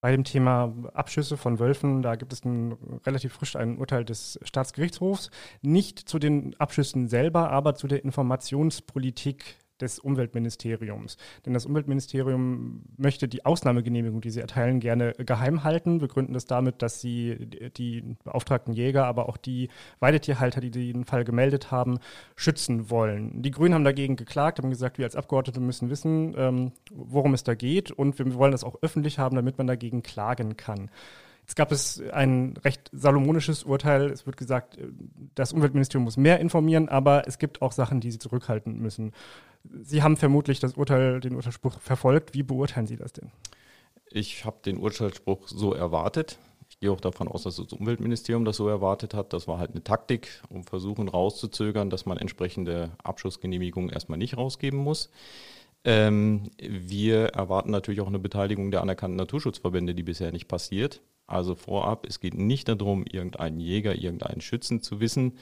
Bei 0.00 0.10
dem 0.10 0.24
Thema 0.24 0.74
Abschüsse 0.94 1.36
von 1.36 1.60
Wölfen, 1.60 2.02
da 2.02 2.16
gibt 2.16 2.32
es 2.32 2.44
ein, 2.44 2.72
relativ 3.06 3.34
frisch 3.34 3.54
ein 3.54 3.78
Urteil 3.78 4.04
des 4.04 4.36
Staatsgerichtshofs, 4.42 5.30
nicht 5.60 6.00
zu 6.00 6.18
den 6.18 6.58
Abschüssen 6.58 7.06
selber, 7.06 7.50
aber 7.50 7.76
zu 7.76 7.86
der 7.86 8.04
Informationspolitik 8.04 9.58
des 9.82 9.98
Umweltministeriums. 9.98 11.18
Denn 11.44 11.52
das 11.52 11.66
Umweltministerium 11.66 12.82
möchte 12.96 13.28
die 13.28 13.44
Ausnahmegenehmigung, 13.44 14.20
die 14.20 14.30
sie 14.30 14.40
erteilen, 14.40 14.80
gerne 14.80 15.12
geheim 15.12 15.64
halten, 15.64 15.98
begründen 15.98 16.32
das 16.32 16.46
damit, 16.46 16.80
dass 16.80 17.00
sie 17.00 17.36
die 17.76 18.16
beauftragten 18.24 18.72
Jäger, 18.72 19.04
aber 19.06 19.28
auch 19.28 19.36
die 19.36 19.68
Weidetierhalter, 20.00 20.60
die 20.60 20.70
den 20.70 21.04
Fall 21.04 21.24
gemeldet 21.24 21.70
haben, 21.70 21.98
schützen 22.36 22.88
wollen. 22.88 23.42
Die 23.42 23.50
Grünen 23.50 23.74
haben 23.74 23.84
dagegen 23.84 24.16
geklagt, 24.16 24.58
haben 24.58 24.70
gesagt, 24.70 24.98
wir 24.98 25.04
als 25.04 25.16
Abgeordnete 25.16 25.60
müssen 25.60 25.90
wissen, 25.90 26.34
ähm, 26.36 26.72
worum 26.92 27.34
es 27.34 27.44
da 27.44 27.54
geht 27.54 27.90
und 27.90 28.18
wir 28.18 28.34
wollen 28.34 28.52
das 28.52 28.64
auch 28.64 28.76
öffentlich 28.82 29.18
haben, 29.18 29.36
damit 29.36 29.58
man 29.58 29.66
dagegen 29.66 30.02
klagen 30.02 30.56
kann. 30.56 30.90
Jetzt 31.52 31.56
gab 31.56 31.70
es 31.70 32.02
ein 32.12 32.54
recht 32.64 32.88
salomonisches 32.92 33.64
Urteil. 33.64 34.06
Es 34.06 34.24
wird 34.24 34.38
gesagt, 34.38 34.78
das 35.34 35.52
Umweltministerium 35.52 36.04
muss 36.04 36.16
mehr 36.16 36.40
informieren, 36.40 36.88
aber 36.88 37.28
es 37.28 37.36
gibt 37.36 37.60
auch 37.60 37.72
Sachen, 37.72 38.00
die 38.00 38.10
sie 38.10 38.18
zurückhalten 38.18 38.78
müssen. 38.80 39.12
Sie 39.82 40.02
haben 40.02 40.16
vermutlich 40.16 40.60
das 40.60 40.78
Urteil, 40.78 41.20
den 41.20 41.34
Urteilsspruch 41.34 41.78
verfolgt. 41.78 42.32
Wie 42.32 42.42
beurteilen 42.42 42.86
Sie 42.86 42.96
das 42.96 43.12
denn? 43.12 43.30
Ich 44.10 44.46
habe 44.46 44.60
den 44.64 44.78
Urteilsspruch 44.78 45.46
so 45.46 45.74
erwartet. 45.74 46.38
Ich 46.70 46.80
gehe 46.80 46.90
auch 46.90 47.02
davon 47.02 47.28
aus, 47.28 47.42
dass 47.42 47.56
das 47.56 47.74
Umweltministerium 47.74 48.46
das 48.46 48.56
so 48.56 48.66
erwartet 48.66 49.12
hat. 49.12 49.34
Das 49.34 49.46
war 49.46 49.58
halt 49.58 49.72
eine 49.72 49.84
Taktik, 49.84 50.40
um 50.48 50.64
versuchen 50.64 51.06
rauszuzögern, 51.06 51.90
dass 51.90 52.06
man 52.06 52.16
entsprechende 52.16 52.92
Abschussgenehmigungen 53.04 53.90
erstmal 53.90 54.16
nicht 54.16 54.38
rausgeben 54.38 54.78
muss. 54.80 55.10
Ähm, 55.84 56.50
wir 56.58 57.26
erwarten 57.26 57.72
natürlich 57.72 58.00
auch 58.00 58.06
eine 58.06 58.20
Beteiligung 58.20 58.70
der 58.70 58.80
anerkannten 58.80 59.16
Naturschutzverbände, 59.16 59.94
die 59.94 60.02
bisher 60.02 60.32
nicht 60.32 60.48
passiert. 60.48 61.02
Also 61.32 61.54
vorab, 61.54 62.06
es 62.06 62.20
geht 62.20 62.34
nicht 62.34 62.68
darum, 62.68 63.06
irgendeinen 63.10 63.58
Jäger, 63.58 63.94
irgendeinen 63.94 64.42
Schützen 64.42 64.82
zu 64.82 65.00
wissen. 65.00 65.38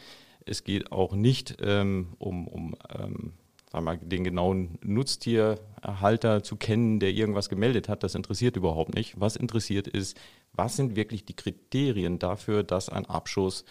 Es 0.47 0.63
geht 0.63 0.93
auch 0.93 1.15
nicht 1.15 1.57
ähm, 1.61 2.15
um, 2.19 2.47
um 2.47 2.77
ähm, 2.97 3.33
wir, 3.73 3.97
den 3.97 4.23
genauen 4.23 4.79
Nutztierhalter 4.83 6.45
zu 6.45 6.55
kennen, 6.55 7.01
der 7.01 7.11
irgendwas 7.11 7.49
gemeldet 7.49 7.89
hat, 7.89 8.05
das 8.05 8.15
interessiert 8.15 8.57
überhaupt 8.57 8.95
nicht. 8.95 9.19
Was 9.21 9.35
interessiert 9.35 9.89
ist, 9.89 10.17
was 10.53 10.77
sind 10.77 10.95
wirklich 10.95 11.25
die 11.25 11.35
Kriterien 11.35 12.21
dafür, 12.21 12.63
dass 12.63 12.89
ein 12.89 13.07
Abschuss 13.07 13.65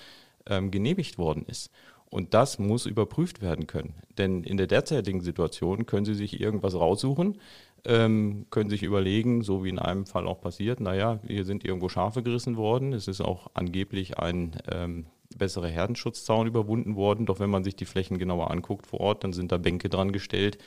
ähm, 0.45 0.71
genehmigt 0.71 1.17
worden 1.17 1.45
ist. 1.47 1.71
Und 2.09 2.33
das 2.33 2.59
muss 2.59 2.85
überprüft 2.85 3.41
werden 3.41 3.67
können. 3.67 3.93
Denn 4.17 4.43
in 4.43 4.57
der 4.57 4.67
derzeitigen 4.67 5.21
Situation 5.21 5.85
können 5.85 6.05
Sie 6.05 6.15
sich 6.15 6.41
irgendwas 6.41 6.73
raussuchen, 6.73 7.37
ähm, 7.85 8.45
können 8.49 8.69
sich 8.69 8.83
überlegen, 8.83 9.41
so 9.41 9.63
wie 9.63 9.69
in 9.69 9.79
einem 9.79 10.05
Fall 10.05 10.27
auch 10.27 10.41
passiert, 10.41 10.79
naja, 10.79 11.19
hier 11.25 11.45
sind 11.45 11.65
irgendwo 11.65 11.89
Schafe 11.89 12.23
gerissen 12.23 12.57
worden. 12.57 12.93
Es 12.93 13.07
ist 13.07 13.21
auch 13.21 13.47
angeblich 13.53 14.17
ein 14.19 14.57
ähm, 14.71 15.05
bessere 15.37 15.67
Herdenschutzzaun 15.67 16.47
überwunden 16.47 16.95
worden. 16.95 17.25
Doch 17.25 17.39
wenn 17.39 17.49
man 17.49 17.63
sich 17.63 17.75
die 17.75 17.85
Flächen 17.85 18.17
genauer 18.17 18.51
anguckt 18.51 18.87
vor 18.87 18.99
Ort, 18.99 19.23
dann 19.23 19.33
sind 19.33 19.51
da 19.51 19.57
Bänke 19.57 19.89
dran 19.89 20.11
gestellt, 20.11 20.57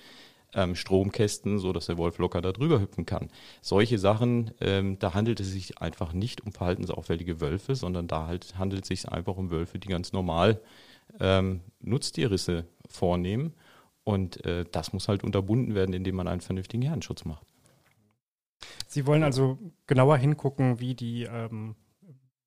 ähm, 0.54 0.75
Stromkästen, 0.75 1.59
so 1.59 1.73
dass 1.73 1.87
der 1.87 1.99
Wolf 1.99 2.19
locker 2.19 2.40
da 2.42 2.52
drüber 2.52 2.81
hüpfen 2.81 3.07
kann. 3.07 3.31
Solche 3.61 3.99
Sachen, 3.99 4.52
ähm, 4.61 4.99
da 4.99 5.14
handelt 5.14 5.40
es 5.40 5.50
sich 5.50 5.78
einfach 5.78 6.12
nicht 6.12 6.42
um 6.42 6.52
verhaltensauffällige 6.52 7.40
Wölfe, 7.40 7.75
sondern 7.75 8.07
da 8.07 8.26
halt 8.26 8.59
handelt 8.59 8.83
es 8.83 8.88
sich 8.88 9.09
einfach 9.09 9.37
um 9.37 9.50
Wölfe, 9.50 9.78
die 9.78 9.88
ganz 9.88 10.12
normal 10.12 10.61
ähm, 11.21 11.61
Nutztierrisse 11.81 12.64
vornehmen. 12.88 13.54
Und 14.04 14.44
äh, 14.44 14.64
das 14.71 14.92
muss 14.92 15.09
halt 15.09 15.23
unterbunden 15.23 15.75
werden, 15.75 15.94
indem 15.94 16.16
man 16.16 16.28
einen 16.28 16.40
vernünftigen 16.40 16.82
Herdenschutz 16.82 17.25
macht. 17.25 17.47
Sie 18.87 19.06
wollen 19.06 19.23
also 19.23 19.59
genauer 19.87 20.16
hingucken, 20.16 20.80
wie 20.80 20.94
die 20.94 21.25
ähm, 21.25 21.76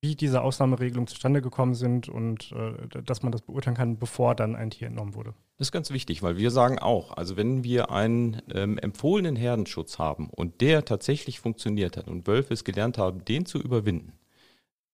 wie 0.06 0.14
diese 0.14 0.42
Ausnahmeregelungen 0.42 1.06
zustande 1.06 1.42
gekommen 1.42 1.74
sind 1.74 2.08
und 2.08 2.52
äh, 2.52 3.02
dass 3.02 3.22
man 3.22 3.32
das 3.32 3.42
beurteilen 3.42 3.76
kann, 3.76 3.98
bevor 3.98 4.34
dann 4.34 4.54
ein 4.54 4.70
Tier 4.70 4.88
entnommen 4.88 5.14
wurde. 5.14 5.34
Das 5.58 5.68
ist 5.68 5.72
ganz 5.72 5.90
wichtig, 5.90 6.22
weil 6.22 6.36
wir 6.36 6.50
sagen 6.50 6.78
auch, 6.78 7.16
also 7.16 7.36
wenn 7.36 7.64
wir 7.64 7.90
einen 7.90 8.42
ähm, 8.52 8.78
empfohlenen 8.78 9.36
Herdenschutz 9.36 9.98
haben 9.98 10.28
und 10.30 10.60
der 10.60 10.84
tatsächlich 10.84 11.40
funktioniert 11.40 11.96
hat 11.96 12.08
und 12.08 12.26
Wölfe 12.26 12.54
es 12.54 12.64
gelernt 12.64 12.98
haben, 12.98 13.24
den 13.24 13.46
zu 13.46 13.58
überwinden, 13.58 14.12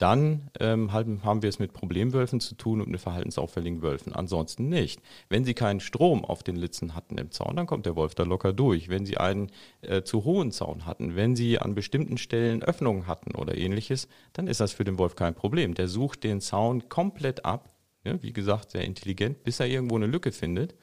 dann 0.02 0.50
ähm, 0.59 0.92
haben 0.92 1.42
wir 1.42 1.49
es 1.49 1.61
mit 1.61 1.73
Problemwölfen 1.73 2.40
zu 2.40 2.56
tun 2.56 2.80
und 2.80 2.90
mit 2.90 3.00
verhaltensauffälligen 3.00 3.82
Wölfen. 3.82 4.12
Ansonsten 4.12 4.68
nicht. 4.68 5.00
Wenn 5.28 5.44
Sie 5.44 5.54
keinen 5.54 5.80
Strom 5.80 6.25
auf 6.25 6.42
den 6.42 6.56
Litzen 6.56 6.94
hatten 6.97 7.18
im 7.18 7.30
Zaun, 7.30 7.54
dann 7.56 7.66
kommt 7.66 7.87
der 7.87 7.94
Wolf 7.94 8.14
da 8.14 8.25
locker 8.25 8.52
durch. 8.52 8.88
Wenn 8.88 9.06
Sie 9.06 9.16
einen 9.16 9.50
äh, 9.80 10.02
zu 10.02 10.25
hohen 10.25 10.50
Zaun 10.50 10.85
hatten, 10.85 11.14
wenn 11.14 11.37
Sie 11.37 11.59
an 11.59 11.75
bestimmten 11.75 12.18
Stellen 12.18 12.62
Öffnungen 12.62 13.06
hatten 13.06 13.35
oder 13.37 13.56
ähnliches, 13.56 14.09
dann 14.32 14.49
ist 14.49 14.61
das 14.61 14.73
für 14.73 14.85
den 14.85 14.99
Wolf 14.99 15.14
kein 15.14 15.35
Problem. 15.35 15.75
Der 15.75 15.87
sucht 15.88 16.25
den 16.25 16.40
Zaun 16.40 16.88
komplett 16.88 17.44
ab, 17.44 17.71
ja, 18.04 18.21
wie 18.23 18.32
gesagt, 18.32 18.73
sehr 18.73 18.85
intelligent, 18.85 19.44
bis 19.44 19.61
er 19.61 19.68
irgendwo 19.68 19.97
eine 19.97 20.06
Lücke 20.06 20.32
findet. 20.32 20.75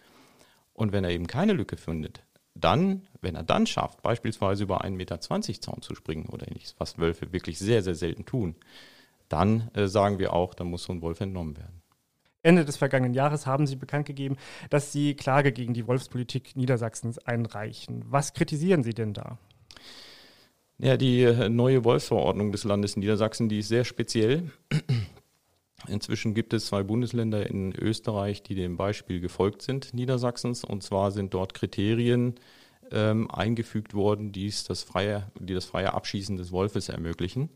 Und 0.73 0.93
wenn 0.93 1.03
er 1.03 1.11
eben 1.11 1.27
keine 1.27 1.51
Lücke 1.51 1.75
findet, 1.75 2.23
dann, 2.55 3.07
wenn 3.21 3.35
er 3.35 3.43
dann 3.43 3.67
schafft, 3.67 4.01
beispielsweise 4.01 4.63
über 4.63 4.81
einen 4.81 4.95
Meter 4.95 5.19
zwanzig 5.19 5.61
Zaun 5.61 5.81
zu 5.81 5.93
springen 5.95 6.27
oder 6.27 6.47
ähnliches, 6.47 6.75
was 6.77 6.97
Wölfe 6.97 7.33
wirklich 7.33 7.59
sehr, 7.59 7.83
sehr 7.83 7.95
selten 7.95 8.25
tun, 8.25 8.55
dann 9.29 9.69
äh, 9.74 9.88
sagen 9.88 10.19
wir 10.19 10.33
auch, 10.33 10.53
dann 10.53 10.67
muss 10.67 10.83
so 10.83 10.93
ein 10.93 11.01
Wolf 11.01 11.21
entnommen 11.21 11.55
werden. 11.57 11.81
Ende 12.41 12.63
des 12.63 12.77
vergangenen 12.77 13.13
Jahres 13.13 13.45
haben 13.45 13.67
Sie 13.67 13.75
bekannt 13.75 14.05
gegeben, 14.05 14.38
dass 14.69 14.91
Sie 14.91 15.13
Klage 15.13 15.51
gegen 15.51 15.74
die 15.74 15.88
Wolfspolitik 15.88 16.55
Niedersachsens 16.55 17.19
einreichen. 17.19 18.03
Was 18.07 18.33
kritisieren 18.33 18.83
Sie 18.83 18.93
denn 18.93 19.13
da? 19.13 19.38
Ja, 20.77 20.95
die 20.95 21.24
äh, 21.24 21.50
neue 21.50 21.83
Wolfsverordnung 21.83 22.51
des 22.51 22.63
Landes 22.63 22.95
Niedersachsen, 22.95 23.50
die 23.50 23.59
ist 23.59 23.67
sehr 23.67 23.83
speziell. 23.83 24.51
Inzwischen 25.88 26.33
gibt 26.33 26.53
es 26.53 26.67
zwei 26.67 26.83
Bundesländer 26.83 27.50
in 27.50 27.74
Österreich, 27.74 28.43
die 28.43 28.55
dem 28.55 28.77
Beispiel 28.77 29.19
gefolgt 29.19 29.62
sind, 29.62 29.93
Niedersachsens. 29.93 30.63
Und 30.63 30.83
zwar 30.83 31.12
sind 31.12 31.33
dort 31.33 31.53
Kriterien 31.53 32.36
ähm, 32.91 33.29
eingefügt 33.29 33.93
worden, 33.93 34.31
die 34.31 34.51
das 34.67 34.83
freie, 34.83 35.29
die 35.39 35.53
das 35.53 35.65
freie 35.65 35.93
Abschießen 35.93 36.38
des 36.38 36.51
Wolfes 36.53 36.88
ermöglichen 36.88 37.50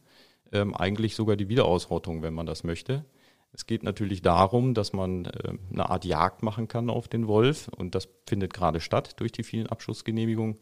ähm, 0.54 0.76
eigentlich 0.76 1.16
sogar 1.16 1.36
die 1.36 1.50
Wiederausrottung, 1.50 2.22
wenn 2.22 2.34
man 2.34 2.46
das 2.46 2.64
möchte. 2.64 3.06
Es 3.52 3.68
geht 3.68 3.84
natürlich 3.84 4.22
darum, 4.22 4.74
dass 4.74 4.94
man 4.94 5.26
äh, 5.26 5.54
eine 5.72 5.90
Art 5.90 6.06
Jagd 6.06 6.42
machen 6.42 6.68
kann 6.68 6.90
auf 6.90 7.08
den 7.08 7.28
Wolf 7.28 7.68
und 7.68 7.94
das 7.96 8.10
findet 8.26 8.54
gerade 8.54 8.80
statt 8.80 9.20
durch 9.20 9.32
die 9.32 9.44
vielen 9.44 9.68
Abschussgenehmigungen. 9.68 10.58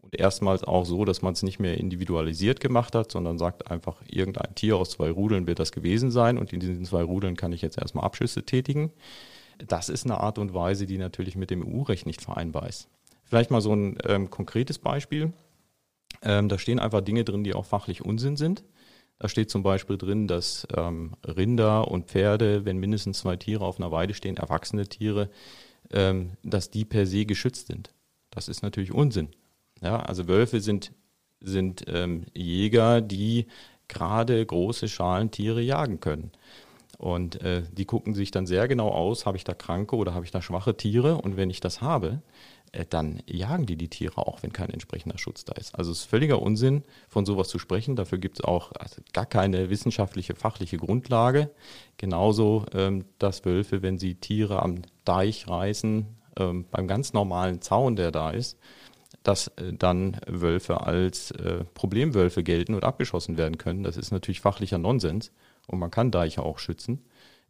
Und 0.00 0.18
erstmals 0.18 0.64
auch 0.64 0.86
so, 0.86 1.04
dass 1.04 1.20
man 1.20 1.34
es 1.34 1.42
nicht 1.42 1.58
mehr 1.58 1.76
individualisiert 1.76 2.60
gemacht 2.60 2.94
hat, 2.94 3.12
sondern 3.12 3.36
sagt 3.36 3.70
einfach, 3.70 4.00
irgendein 4.08 4.54
Tier 4.54 4.78
aus 4.78 4.90
zwei 4.90 5.10
Rudeln 5.10 5.46
wird 5.46 5.58
das 5.58 5.72
gewesen 5.72 6.10
sein 6.10 6.38
und 6.38 6.54
in 6.54 6.60
diesen 6.60 6.86
zwei 6.86 7.02
Rudeln 7.02 7.36
kann 7.36 7.52
ich 7.52 7.60
jetzt 7.60 7.76
erstmal 7.76 8.04
Abschüsse 8.04 8.44
tätigen. 8.44 8.92
Das 9.68 9.90
ist 9.90 10.06
eine 10.06 10.18
Art 10.18 10.38
und 10.38 10.54
Weise, 10.54 10.86
die 10.86 10.96
natürlich 10.96 11.36
mit 11.36 11.50
dem 11.50 11.62
EU-Recht 11.62 12.06
nicht 12.06 12.22
vereinbar 12.22 12.66
ist. 12.66 12.88
Vielleicht 13.24 13.50
mal 13.50 13.60
so 13.60 13.74
ein 13.74 13.98
ähm, 14.06 14.30
konkretes 14.30 14.78
Beispiel. 14.78 15.34
Ähm, 16.22 16.48
da 16.48 16.58
stehen 16.58 16.78
einfach 16.78 17.02
Dinge 17.02 17.24
drin, 17.24 17.44
die 17.44 17.54
auch 17.54 17.66
fachlich 17.66 18.02
Unsinn 18.02 18.36
sind. 18.36 18.64
Da 19.20 19.28
steht 19.28 19.50
zum 19.50 19.62
Beispiel 19.62 19.98
drin, 19.98 20.26
dass 20.26 20.66
ähm, 20.74 21.12
Rinder 21.24 21.88
und 21.88 22.06
Pferde, 22.06 22.64
wenn 22.64 22.78
mindestens 22.78 23.18
zwei 23.18 23.36
Tiere 23.36 23.66
auf 23.66 23.78
einer 23.78 23.92
Weide 23.92 24.14
stehen, 24.14 24.38
erwachsene 24.38 24.88
Tiere, 24.88 25.28
ähm, 25.92 26.32
dass 26.42 26.70
die 26.70 26.86
per 26.86 27.06
se 27.06 27.26
geschützt 27.26 27.66
sind. 27.66 27.92
Das 28.30 28.48
ist 28.48 28.62
natürlich 28.62 28.92
Unsinn. 28.92 29.28
Ja, 29.82 30.00
also 30.00 30.26
Wölfe 30.26 30.60
sind, 30.60 30.92
sind 31.40 31.84
ähm, 31.86 32.24
Jäger, 32.34 33.02
die 33.02 33.46
gerade 33.88 34.44
große 34.44 34.88
Schalentiere 34.88 35.60
jagen 35.60 36.00
können. 36.00 36.32
Und 36.96 37.42
äh, 37.42 37.64
die 37.72 37.84
gucken 37.84 38.14
sich 38.14 38.30
dann 38.30 38.46
sehr 38.46 38.68
genau 38.68 38.88
aus, 38.88 39.26
habe 39.26 39.36
ich 39.36 39.44
da 39.44 39.52
kranke 39.52 39.96
oder 39.96 40.14
habe 40.14 40.24
ich 40.24 40.30
da 40.30 40.40
schwache 40.40 40.78
Tiere? 40.78 41.18
Und 41.18 41.36
wenn 41.36 41.50
ich 41.50 41.60
das 41.60 41.82
habe, 41.82 42.22
dann 42.88 43.22
jagen 43.26 43.66
die 43.66 43.76
die 43.76 43.88
Tiere 43.88 44.18
auch, 44.18 44.42
wenn 44.42 44.52
kein 44.52 44.70
entsprechender 44.70 45.18
Schutz 45.18 45.44
da 45.44 45.54
ist. 45.54 45.74
Also 45.74 45.90
es 45.90 46.00
ist 46.00 46.04
völliger 46.04 46.40
Unsinn, 46.40 46.84
von 47.08 47.26
sowas 47.26 47.48
zu 47.48 47.58
sprechen. 47.58 47.96
Dafür 47.96 48.18
gibt 48.18 48.38
es 48.38 48.44
auch 48.44 48.72
also 48.72 49.02
gar 49.12 49.26
keine 49.26 49.70
wissenschaftliche, 49.70 50.34
fachliche 50.34 50.76
Grundlage. 50.76 51.50
Genauso, 51.96 52.66
ähm, 52.72 53.04
dass 53.18 53.44
Wölfe, 53.44 53.82
wenn 53.82 53.98
sie 53.98 54.14
Tiere 54.14 54.62
am 54.62 54.82
Deich 55.04 55.48
reißen, 55.48 56.06
ähm, 56.38 56.64
beim 56.70 56.86
ganz 56.86 57.12
normalen 57.12 57.60
Zaun, 57.60 57.96
der 57.96 58.10
da 58.10 58.30
ist, 58.30 58.58
dass 59.22 59.48
äh, 59.48 59.72
dann 59.72 60.20
Wölfe 60.26 60.80
als 60.82 61.30
äh, 61.32 61.64
Problemwölfe 61.74 62.42
gelten 62.42 62.74
und 62.74 62.84
abgeschossen 62.84 63.36
werden 63.36 63.58
können. 63.58 63.82
Das 63.82 63.96
ist 63.96 64.12
natürlich 64.12 64.40
fachlicher 64.40 64.78
Nonsens 64.78 65.32
und 65.66 65.78
man 65.78 65.90
kann 65.90 66.10
Deiche 66.10 66.42
auch 66.42 66.58
schützen. 66.58 67.04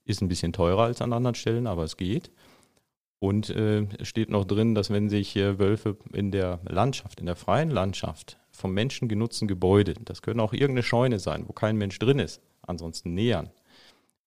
Ist 0.05 0.23
ein 0.23 0.29
bisschen 0.29 0.53
teurer 0.53 0.85
als 0.85 1.03
an 1.03 1.12
anderen 1.12 1.35
Stellen, 1.35 1.67
aber 1.67 1.85
es 1.85 1.97
geht. 1.97 2.31
Und 3.21 3.50
äh, 3.50 3.87
es 3.99 4.09
steht 4.09 4.31
noch 4.31 4.47
drin, 4.47 4.75
dass 4.75 4.91
wenn 4.91 5.11
sich 5.11 5.37
äh, 5.37 5.59
Wölfe 5.59 5.97
in 6.12 6.33
der 6.33 6.59
Landschaft, 6.65 7.21
in 7.21 7.27
der 7.27 7.37
freien 7.37 7.71
Landschaft, 7.71 8.39
vom 8.50 8.73
Menschen 8.73 9.09
genutzten 9.09 9.47
Gebäude, 9.47 9.95
das 10.05 10.23
können 10.23 10.41
auch 10.41 10.53
irgendeine 10.55 10.83
Scheune 10.83 11.19
sein, 11.19 11.45
wo 11.47 11.53
kein 11.53 11.77
Mensch 11.77 11.99
drin 11.99 12.19
ist, 12.19 12.41
ansonsten 12.62 13.15
nähern, 13.15 13.50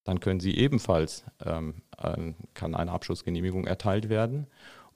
dann 0.03 0.19
können 0.19 0.39
sie 0.39 0.57
ebenfalls, 0.57 1.25
ähm, 1.43 1.81
äh, 1.97 2.33
kann 2.53 2.75
eine 2.75 2.91
Abschussgenehmigung 2.91 3.65
erteilt 3.65 4.09
werden. 4.09 4.47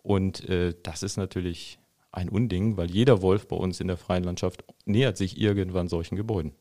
Und 0.03 0.47
äh, 0.47 0.75
das 0.83 1.01
ist 1.01 1.17
natürlich 1.17 1.79
ein 2.11 2.29
Unding, 2.29 2.77
weil 2.77 2.91
jeder 2.91 3.21
Wolf 3.21 3.47
bei 3.47 3.55
uns 3.55 3.79
in 3.79 3.87
der 3.87 3.97
freien 3.97 4.23
Landschaft 4.23 4.63
nähert 4.85 5.17
sich 5.17 5.39
irgendwann 5.39 5.87
solchen 5.87 6.15
Gebäuden. 6.15 6.53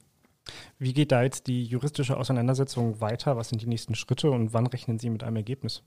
Wie 0.78 0.95
geht 0.95 1.12
da 1.12 1.23
jetzt 1.23 1.49
die 1.49 1.64
juristische 1.64 2.16
Auseinandersetzung 2.16 3.00
weiter? 3.00 3.37
Was 3.37 3.50
sind 3.50 3.61
die 3.62 3.66
nächsten 3.66 3.95
Schritte 3.95 4.31
und 4.31 4.52
wann 4.52 4.66
rechnen 4.66 4.99
Sie 4.99 5.11
mit 5.11 5.23
einem 5.23 5.37
Ergebnis? 5.37 5.83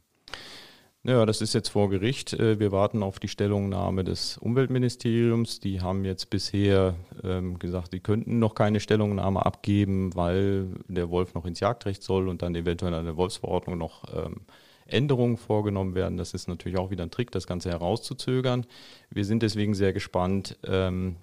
Ja, 1.04 1.26
das 1.26 1.40
ist 1.42 1.54
jetzt 1.54 1.70
vor 1.70 1.90
Gericht. 1.90 2.34
Äh, 2.34 2.60
wir 2.60 2.74
warten 2.74 3.04
auf 3.04 3.20
die 3.20 3.30
Stellungnahme 3.30 4.04
des 4.04 4.38
Umweltministeriums. 4.38 5.62
Die 5.62 5.80
haben 5.80 6.04
jetzt 6.04 6.30
bisher 6.30 6.96
ähm, 7.24 7.58
gesagt, 7.58 7.92
sie 7.92 8.02
könnten 8.02 8.40
noch 8.40 8.54
keine 8.54 8.82
Stellungnahme 8.82 9.46
abgeben, 9.46 10.14
weil 10.16 10.68
der 10.90 11.10
Wolf 11.10 11.34
noch 11.36 11.46
ins 11.46 11.62
Jagdrecht 11.62 12.04
soll 12.04 12.28
und 12.28 12.42
dann 12.42 12.54
eventuell 12.54 12.94
an 12.94 13.06
der 13.06 13.16
Wolfsverordnung 13.16 13.78
noch 13.78 14.04
ähm, 14.14 14.42
Änderungen 14.88 15.38
vorgenommen 15.38 15.96
werden. 15.96 16.18
Das 16.18 16.34
ist 16.34 16.50
natürlich 16.50 16.78
auch 16.78 16.92
wieder 16.92 17.04
ein 17.04 17.12
Trick, 17.12 17.32
das 17.32 17.48
Ganze 17.48 17.70
herauszuzögern. 17.70 18.66
Wir 19.10 19.24
sind 19.24 19.42
deswegen 19.42 19.76
sehr 19.76 19.94
gespannt, 19.94 20.58
ähm, 20.66 21.16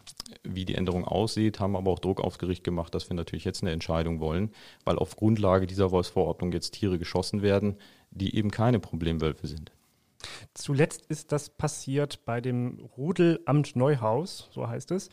wie 0.42 0.64
die 0.64 0.74
Änderung 0.74 1.04
aussieht, 1.04 1.60
haben 1.60 1.76
aber 1.76 1.90
auch 1.90 1.98
Druck 1.98 2.22
aufs 2.22 2.38
Gericht 2.38 2.64
gemacht, 2.64 2.94
dass 2.94 3.10
wir 3.10 3.14
natürlich 3.14 3.44
jetzt 3.44 3.62
eine 3.62 3.72
Entscheidung 3.72 4.20
wollen, 4.20 4.52
weil 4.84 4.98
auf 4.98 5.16
Grundlage 5.16 5.66
dieser 5.66 5.90
Wolfsverordnung 5.90 6.52
jetzt 6.52 6.70
Tiere 6.70 6.98
geschossen 6.98 7.42
werden, 7.42 7.76
die 8.16 8.36
eben 8.36 8.50
keine 8.50 8.80
Problemwölfe 8.80 9.46
sind. 9.46 9.72
Zuletzt 10.54 11.06
ist 11.06 11.30
das 11.32 11.50
passiert 11.50 12.24
bei 12.24 12.40
dem 12.40 12.80
Rudelamt 12.96 13.76
Neuhaus, 13.76 14.48
so 14.50 14.68
heißt 14.68 14.90
es. 14.90 15.10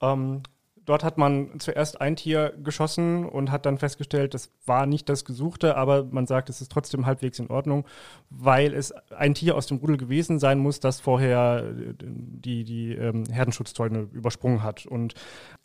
Ähm, 0.00 0.42
Dort 0.88 1.04
hat 1.04 1.18
man 1.18 1.60
zuerst 1.60 2.00
ein 2.00 2.16
Tier 2.16 2.54
geschossen 2.64 3.26
und 3.26 3.50
hat 3.50 3.66
dann 3.66 3.76
festgestellt, 3.76 4.32
das 4.32 4.50
war 4.64 4.86
nicht 4.86 5.06
das 5.10 5.26
Gesuchte, 5.26 5.76
aber 5.76 6.04
man 6.04 6.26
sagt, 6.26 6.48
es 6.48 6.62
ist 6.62 6.72
trotzdem 6.72 7.04
halbwegs 7.04 7.38
in 7.38 7.50
Ordnung, 7.50 7.84
weil 8.30 8.72
es 8.72 8.92
ein 9.10 9.34
Tier 9.34 9.54
aus 9.54 9.66
dem 9.66 9.76
Rudel 9.76 9.98
gewesen 9.98 10.38
sein 10.38 10.58
muss, 10.58 10.80
das 10.80 10.98
vorher 10.98 11.62
äh, 11.62 11.92
die, 11.98 12.64
die 12.64 12.94
ähm, 12.94 13.26
Herdenschutztäune 13.30 14.08
übersprungen 14.12 14.62
hat. 14.62 14.86
Und 14.86 15.12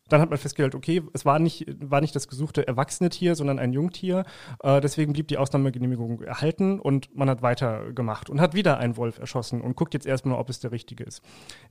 dann 0.10 0.22
hat 0.22 0.30
man 0.30 0.38
festgestellt, 0.38 0.76
okay, 0.76 1.02
es 1.14 1.26
war 1.26 1.40
nicht, 1.40 1.66
war 1.80 2.02
nicht 2.02 2.16
das 2.16 2.28
gesuchte 2.28 2.68
erwachsene 2.68 3.10
Tier, 3.10 3.36
sondern 3.36 3.58
ein 3.58 3.72
Jungtier. 3.72 4.26
Äh, 4.62 4.82
deswegen 4.82 5.14
blieb 5.14 5.30
die 5.30 5.38
Ausnahmegenehmigung 5.38 6.22
erhalten 6.22 6.80
und 6.80 7.16
man 7.16 7.30
hat 7.30 7.42
weitergemacht 7.42 8.30
und 8.30 8.42
hat 8.42 8.54
wieder 8.54 8.78
einen 8.78 8.98
Wolf 8.98 9.20
erschossen 9.20 9.62
und 9.62 9.76
guckt 9.76 9.94
jetzt 9.94 10.06
erstmal, 10.06 10.38
ob 10.38 10.50
es 10.50 10.60
der 10.60 10.72
richtige 10.72 11.04
ist. 11.04 11.22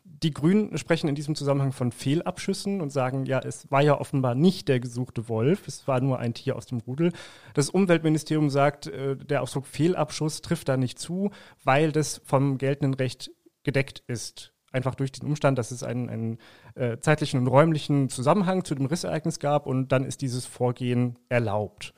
Die 0.04 0.30
Grünen 0.30 0.76
sprechen 0.78 1.08
in 1.08 1.14
diesem 1.14 1.34
Zusammenhang 1.34 1.72
von 1.72 1.92
Fehlabschüssen 1.92 2.80
und 2.80 2.90
sagen, 2.90 3.26
ja, 3.26 3.38
es 3.38 3.70
war 3.70 3.82
ja 3.82 4.00
offenbar 4.00 4.34
nicht 4.34 4.68
der 4.68 4.80
gesuchte 4.80 5.28
Wolf, 5.28 5.68
es 5.68 5.86
war 5.86 6.00
nur 6.00 6.18
ein 6.18 6.32
Tier 6.32 6.56
aus 6.56 6.66
dem 6.66 6.78
Rudel. 6.78 7.12
Das 7.54 7.68
Umweltministerium 7.68 8.48
sagt, 8.48 8.86
äh, 8.86 9.16
der 9.16 9.42
Ausdruck 9.42 9.66
Fehlabschuss 9.66 10.40
trifft 10.40 10.68
da 10.68 10.76
nicht 10.76 10.98
zu, 10.98 11.30
weil 11.64 11.92
das 11.92 12.22
vom 12.24 12.56
geltenden 12.56 12.94
Recht 12.94 13.30
gedeckt 13.62 14.02
ist 14.06 14.51
einfach 14.72 14.94
durch 14.94 15.12
den 15.12 15.28
Umstand, 15.28 15.58
dass 15.58 15.70
es 15.70 15.82
einen, 15.82 16.08
einen 16.08 16.38
äh, 16.74 16.98
zeitlichen 16.98 17.40
und 17.40 17.46
räumlichen 17.46 18.08
Zusammenhang 18.08 18.64
zu 18.64 18.74
dem 18.74 18.86
Rissereignis 18.86 19.38
gab 19.38 19.66
und 19.66 19.92
dann 19.92 20.04
ist 20.04 20.22
dieses 20.22 20.46
Vorgehen 20.46 21.18
erlaubt. 21.28 21.94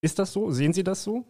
Ist 0.00 0.18
das 0.18 0.32
so? 0.32 0.50
Sehen 0.50 0.72
Sie 0.72 0.84
das 0.84 1.02
so? 1.02 1.24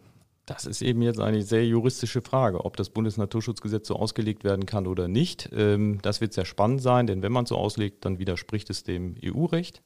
Das 0.45 0.65
ist 0.65 0.81
eben 0.81 1.01
jetzt 1.01 1.19
eine 1.19 1.43
sehr 1.43 1.65
juristische 1.65 2.21
Frage, 2.21 2.65
ob 2.65 2.75
das 2.75 2.89
Bundesnaturschutzgesetz 2.89 3.87
so 3.87 3.95
ausgelegt 3.95 4.43
werden 4.43 4.65
kann 4.65 4.87
oder 4.87 5.07
nicht. 5.07 5.49
Ähm, 5.53 5.99
das 6.01 6.19
wird 6.19 6.33
sehr 6.33 6.45
spannend 6.45 6.81
sein, 6.81 7.07
denn 7.07 7.21
wenn 7.21 7.31
man 7.31 7.45
so 7.45 7.55
auslegt, 7.57 8.05
dann 8.05 8.19
widerspricht 8.19 8.69
es 8.69 8.83
dem 8.83 9.15
EU-Recht. 9.23 9.83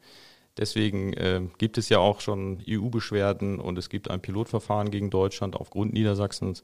Deswegen 0.58 1.12
äh, 1.14 1.42
gibt 1.58 1.78
es 1.78 1.90
ja 1.90 2.00
auch 2.00 2.22
schon 2.22 2.64
EU-Beschwerden 2.68 3.60
und 3.60 3.78
es 3.78 3.90
gibt 3.90 4.10
ein 4.10 4.22
Pilotverfahren 4.22 4.90
gegen 4.90 5.10
Deutschland 5.10 5.56
aufgrund 5.58 5.94
Niedersachsens. 5.94 6.64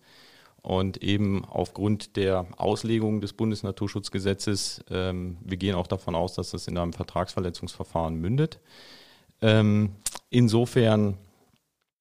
Und 0.62 1.02
eben 1.02 1.44
aufgrund 1.46 2.16
der 2.18 2.46
Auslegung 2.58 3.20
des 3.20 3.34
Bundesnaturschutzgesetzes, 3.34 4.84
ähm, 4.92 5.38
wir 5.44 5.58
gehen 5.58 5.76
auch 5.76 5.88
davon 5.88 6.14
aus, 6.14 6.36
dass 6.36 6.52
das 6.52 6.68
in 6.68 6.78
einem 6.78 6.94
Vertragsverletzungsverfahren 6.94 8.16
mündet. 8.16 8.60
Ähm, 9.42 9.96
insofern 10.30 11.18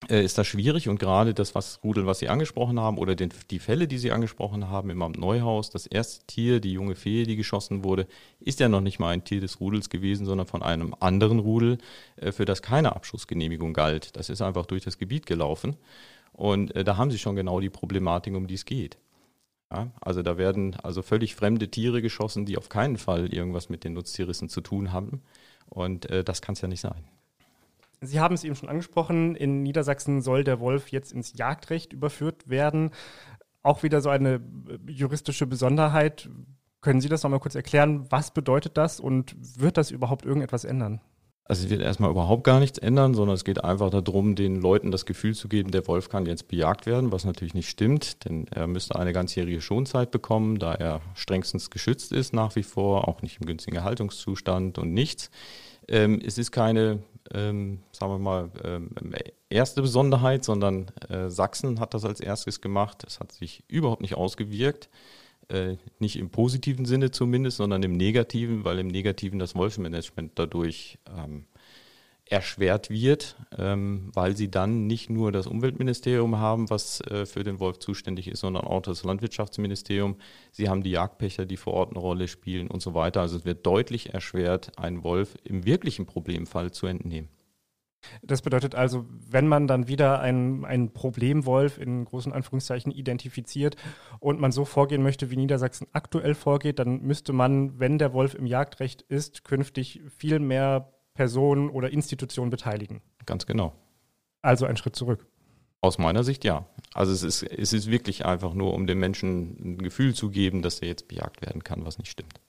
äh, 0.09 0.25
ist 0.25 0.39
das 0.39 0.47
schwierig 0.47 0.89
und 0.89 0.99
gerade 0.99 1.35
das 1.35 1.55
was 1.55 1.81
Rudel, 1.85 2.07
was 2.07 2.21
Sie 2.21 2.29
angesprochen 2.29 2.81
haben 2.81 2.97
oder 2.97 3.15
den, 3.15 3.31
die 3.51 3.59
Fälle, 3.59 3.87
die 3.87 3.99
Sie 3.99 4.13
angesprochen 4.13 4.69
haben 4.69 4.91
im 4.91 5.03
Amt 5.03 5.19
Neuhaus, 5.19 5.71
das 5.71 5.87
erste 5.87 6.27
Tier, 6.27 6.61
die 6.61 6.73
junge 6.73 6.95
Fee, 6.95 7.25
die 7.25 7.37
geschossen 7.37 7.85
wurde, 7.85 8.07
ist 8.41 8.61
ja 8.61 8.69
noch 8.69 8.81
nicht 8.81 8.99
mal 8.99 9.11
ein 9.11 9.25
Tier 9.25 9.41
des 9.41 9.61
Rudels 9.61 9.91
gewesen, 9.91 10.25
sondern 10.25 10.47
von 10.47 10.63
einem 10.63 10.95
anderen 11.01 11.39
Rudel, 11.39 11.79
äh, 12.17 12.33
für 12.33 12.45
das 12.45 12.63
keine 12.63 12.95
Abschussgenehmigung 12.97 13.75
galt. 13.75 14.17
Das 14.17 14.31
ist 14.31 14.41
einfach 14.43 14.67
durch 14.67 14.85
das 14.85 14.99
Gebiet 14.99 15.27
gelaufen. 15.27 15.77
Und 16.33 16.75
äh, 16.75 16.85
da 16.85 16.97
haben 16.97 17.11
sie 17.11 17.19
schon 17.19 17.37
genau 17.37 17.61
die 17.61 17.71
Problematik, 17.71 18.35
um 18.35 18.47
die 18.47 18.55
es 18.55 18.65
geht. 18.65 18.99
Ja, 19.73 19.93
also 20.01 20.23
da 20.23 20.37
werden 20.37 20.75
also 20.83 21.03
völlig 21.03 21.37
fremde 21.37 21.71
Tiere 21.71 22.03
geschossen, 22.03 22.45
die 22.45 22.59
auf 22.59 22.69
keinen 22.69 22.99
Fall 22.99 23.33
irgendwas 23.33 23.69
mit 23.69 23.85
den 23.85 23.93
Nutztierrissen 23.93 24.49
zu 24.49 24.61
tun 24.61 24.93
haben. 24.93 25.23
Und 25.69 26.11
äh, 26.11 26.25
das 26.25 26.43
kann 26.43 26.55
es 26.55 26.61
ja 26.61 26.69
nicht 26.69 26.81
sein. 26.81 27.05
Sie 28.01 28.19
haben 28.19 28.35
es 28.35 28.45
eben 28.45 28.57
schon 28.57 28.69
angesprochen, 28.69 29.37
in 29.37 29.63
Niedersachsen 29.63 30.23
soll 30.23 30.43
der 30.43 30.59
Wolf 30.59 30.89
jetzt 30.89 31.13
ins 31.13 31.37
Jagdrecht 31.37 31.93
überführt 31.93 32.49
werden. 32.49 32.91
Auch 33.63 33.83
wieder 33.83 34.01
so 34.01 34.09
eine 34.09 34.37
äh, 34.37 34.91
juristische 34.91 35.47
Besonderheit. 35.47 36.29
Können 36.81 37.01
Sie 37.01 37.11
das 37.11 37.23
noch 37.23 37.31
mal 37.31 37.41
kurz 37.41 37.55
erklären? 37.55 38.11
Was 38.11 38.33
bedeutet 38.33 38.77
das 38.77 39.01
und 39.01 39.37
wird 39.39 39.77
das 39.77 39.91
überhaupt 39.91 40.25
irgendetwas 40.25 40.65
ändern? 40.65 41.01
Also 41.45 41.65
es 41.65 41.71
wird 41.71 41.83
erstmal 41.83 42.11
überhaupt 42.11 42.45
gar 42.45 42.61
nichts 42.61 42.79
ändern, 42.79 43.15
sondern 43.15 43.35
es 43.35 43.45
geht 43.45 43.65
einfach 43.65 43.91
darum, 43.91 44.37
den 44.37 44.61
Leuten 44.61 44.93
das 44.93 45.05
Gefühl 45.05 45.35
zu 45.35 45.49
geben, 45.49 45.73
der 45.73 45.87
Wolf 45.89 46.09
kann 46.09 46.27
jetzt 46.27 46.47
bejagt 46.47 46.87
werden, 46.87 47.11
was 47.11 47.25
natürlich 47.25 47.55
nicht 47.55 47.69
stimmt, 47.69 48.25
denn 48.25 48.47
er 48.55 48.69
müsste 48.69 48.97
eine 48.97 49.13
ganzjährige 49.13 49.61
Schonzeit 49.61 50.13
bekommen, 50.13 50.61
da 50.61 50.75
er 50.75 51.01
strengstens 51.15 51.71
geschützt 51.71 52.13
ist 52.13 52.33
nach 52.33 52.55
wie 52.55 52.63
vor, 52.63 53.09
auch 53.09 53.23
nicht 53.23 53.41
im 53.41 53.47
günstigen 53.47 53.77
Erhaltungszustand 53.77 54.79
und 54.79 54.95
nichts. 54.95 55.31
Ähm, 55.89 56.21
es 56.25 56.39
ist 56.39 56.53
keine, 56.53 57.03
ähm, 57.35 57.81
sagen 57.91 58.13
wir 58.13 58.19
mal, 58.19 58.51
ähm, 58.63 58.91
erste 59.49 59.83
Besonderheit, 59.83 60.45
sondern 60.45 60.93
äh, 61.09 61.31
Sachsen 61.31 61.81
hat 61.81 61.95
das 61.95 62.05
als 62.05 62.21
erstes 62.21 62.61
gemacht. 62.61 63.03
Es 63.05 63.19
hat 63.19 63.33
sich 63.33 63.65
überhaupt 63.67 64.03
nicht 64.03 64.15
ausgewirkt 64.15 64.89
äh, 65.51 65.77
nicht 65.99 66.17
im 66.17 66.31
positiven 66.31 66.85
Sinne 66.85 67.11
zumindest, 67.11 67.59
sondern 67.59 67.83
im 67.83 67.93
negativen, 67.93 68.65
weil 68.65 68.79
im 68.79 68.89
negativen 68.89 69.39
das 69.39 69.55
Wolfsmanagement 69.55 70.33
dadurch 70.37 70.99
ähm, 71.09 71.47
erschwert 72.31 72.91
wird, 72.91 73.37
ähm, 73.59 74.11
weil 74.15 74.37
sie 74.37 74.51
dann 74.51 74.87
nicht 74.87 75.11
nur 75.11 75.33
das 75.33 75.49
Umweltministerium 75.49 76.39
haben, 76.39 76.71
was 76.71 77.01
äh, 77.03 77.27
für 77.27 77.43
den 77.43 77.59
Wolf 77.59 77.81
zuständig 77.81 78.29
ist, 78.29 78.41
sondern 78.41 78.65
auch 78.65 78.83
das 78.83 79.03
Landwirtschaftsministerium. 79.03 80.17
Sie 80.53 80.69
haben 80.69 80.85
die 80.85 80.93
Jagdpächter, 80.93 81.45
die 81.45 81.57
vor 81.57 81.75
Ort 81.75 81.91
eine 81.91 81.99
Rolle 81.99 82.29
spielen 82.29 82.69
und 82.69 82.83
so 82.83 82.95
weiter. 82.95 83.21
Also 83.21 83.37
es 83.37 83.45
wird 83.45 83.67
deutlich 83.67 84.15
erschwert, 84.15 84.79
einen 84.79 85.03
Wolf 85.03 85.35
im 85.43 85.67
wirklichen 85.67 86.07
Problemfall 86.07 86.71
zu 86.71 86.87
entnehmen. 86.87 87.29
Das 88.23 88.43
bedeutet 88.43 88.75
also, 88.75 89.07
wenn 89.09 89.47
man 89.47 89.67
dann 89.67 89.89
wieder 89.89 90.21
einen, 90.21 90.65
einen 90.65 90.93
Problemwolf 90.93 91.79
in 91.79 92.05
großen 92.05 92.33
Anführungszeichen 92.33 92.93
identifiziert 92.93 93.77
und 94.19 94.41
man 94.41 94.53
so 94.53 94.65
vorgehen 94.65 95.03
möchte, 95.03 95.31
wie 95.31 95.37
Niedersachsen 95.37 95.87
aktuell 95.93 96.35
vorgeht, 96.35 96.79
dann 96.79 97.03
müsste 97.03 97.33
man, 97.33 97.79
wenn 97.79 97.99
der 97.99 98.13
Wolf 98.13 98.35
im 98.35 98.47
Jagdrecht 98.47 99.03
ist, 99.03 99.45
künftig 99.45 100.01
viel 100.09 100.39
mehr 100.39 100.93
Personen 101.15 101.71
oder 101.71 101.91
Institutionen 101.91 102.51
beteiligen. 102.51 103.03
Ganz 103.27 103.47
genau. 103.47 103.75
Also 104.43 104.67
ein 104.67 104.77
Schritt 104.77 104.97
zurück. 104.97 105.27
Aus 105.83 105.99
meiner 105.99 106.25
Sicht 106.25 106.45
ja. 106.45 106.67
Also 106.93 107.13
es 107.13 107.23
ist, 107.23 107.43
es 107.43 107.73
ist 107.73 107.91
wirklich 107.91 108.27
einfach 108.27 108.55
nur, 108.55 108.75
um 108.75 108.87
dem 108.87 108.99
Menschen 108.99 109.57
ein 109.61 109.79
Gefühl 109.79 110.15
zu 110.15 110.31
geben, 110.31 110.63
dass 110.63 110.81
er 110.81 110.89
jetzt 110.89 111.09
bejagt 111.09 111.43
werden 111.43 111.65
kann, 111.65 111.85
was 111.85 111.99
nicht 111.99 112.11
stimmt 112.11 112.41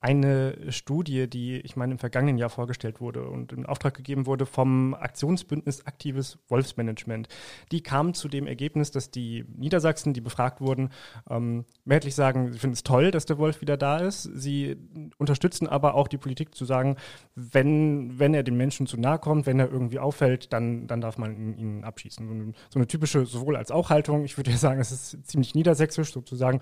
eine 0.00 0.70
Studie, 0.70 1.28
die 1.28 1.56
ich 1.56 1.74
meine 1.74 1.92
im 1.92 1.98
vergangenen 1.98 2.38
Jahr 2.38 2.50
vorgestellt 2.50 3.00
wurde 3.00 3.28
und 3.28 3.52
in 3.52 3.66
Auftrag 3.66 3.94
gegeben 3.94 4.26
wurde 4.26 4.46
vom 4.46 4.94
Aktionsbündnis 4.94 5.86
Aktives 5.86 6.38
Wolfsmanagement. 6.48 7.28
Die 7.72 7.82
kam 7.82 8.14
zu 8.14 8.28
dem 8.28 8.46
Ergebnis, 8.46 8.92
dass 8.92 9.10
die 9.10 9.44
Niedersachsen, 9.56 10.14
die 10.14 10.20
befragt 10.20 10.60
wurden, 10.60 10.90
ähm, 11.28 11.64
mehrheitlich 11.84 12.14
sagen, 12.14 12.52
sie 12.52 12.60
finden 12.60 12.74
es 12.74 12.84
toll, 12.84 13.10
dass 13.10 13.26
der 13.26 13.38
Wolf 13.38 13.60
wieder 13.60 13.76
da 13.76 13.98
ist. 13.98 14.22
Sie 14.22 14.76
unterstützen 15.18 15.66
aber 15.66 15.94
auch 15.94 16.06
die 16.06 16.18
Politik 16.18 16.54
zu 16.54 16.64
sagen, 16.64 16.96
wenn, 17.34 18.20
wenn 18.20 18.34
er 18.34 18.44
den 18.44 18.56
Menschen 18.56 18.86
zu 18.86 18.98
nahe 18.98 19.18
kommt, 19.18 19.46
wenn 19.46 19.58
er 19.58 19.70
irgendwie 19.70 19.98
auffällt, 19.98 20.52
dann, 20.52 20.86
dann 20.86 21.00
darf 21.00 21.18
man 21.18 21.58
ihn, 21.58 21.82
abschießen. 21.82 22.54
So 22.70 22.78
eine 22.78 22.86
typische 22.86 23.26
sowohl 23.26 23.56
als 23.56 23.70
auch 23.70 23.90
Haltung. 23.90 24.24
Ich 24.24 24.36
würde 24.36 24.50
ja 24.50 24.56
sagen, 24.56 24.80
es 24.80 24.92
ist 24.92 25.26
ziemlich 25.26 25.54
niedersächsisch 25.54 26.12
sozusagen 26.12 26.60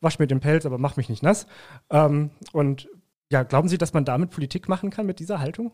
wasch 0.00 0.18
mir 0.18 0.26
den 0.26 0.40
Pelz, 0.40 0.66
aber 0.66 0.78
mach 0.78 0.96
mich 0.96 1.08
nicht 1.08 1.22
nass. 1.22 1.46
Ähm, 1.90 2.30
und 2.52 2.88
ja, 3.30 3.42
glauben 3.42 3.68
Sie, 3.68 3.78
dass 3.78 3.92
man 3.92 4.04
damit 4.04 4.30
Politik 4.30 4.68
machen 4.68 4.90
kann 4.90 5.06
mit 5.06 5.20
dieser 5.20 5.40
Haltung? 5.40 5.72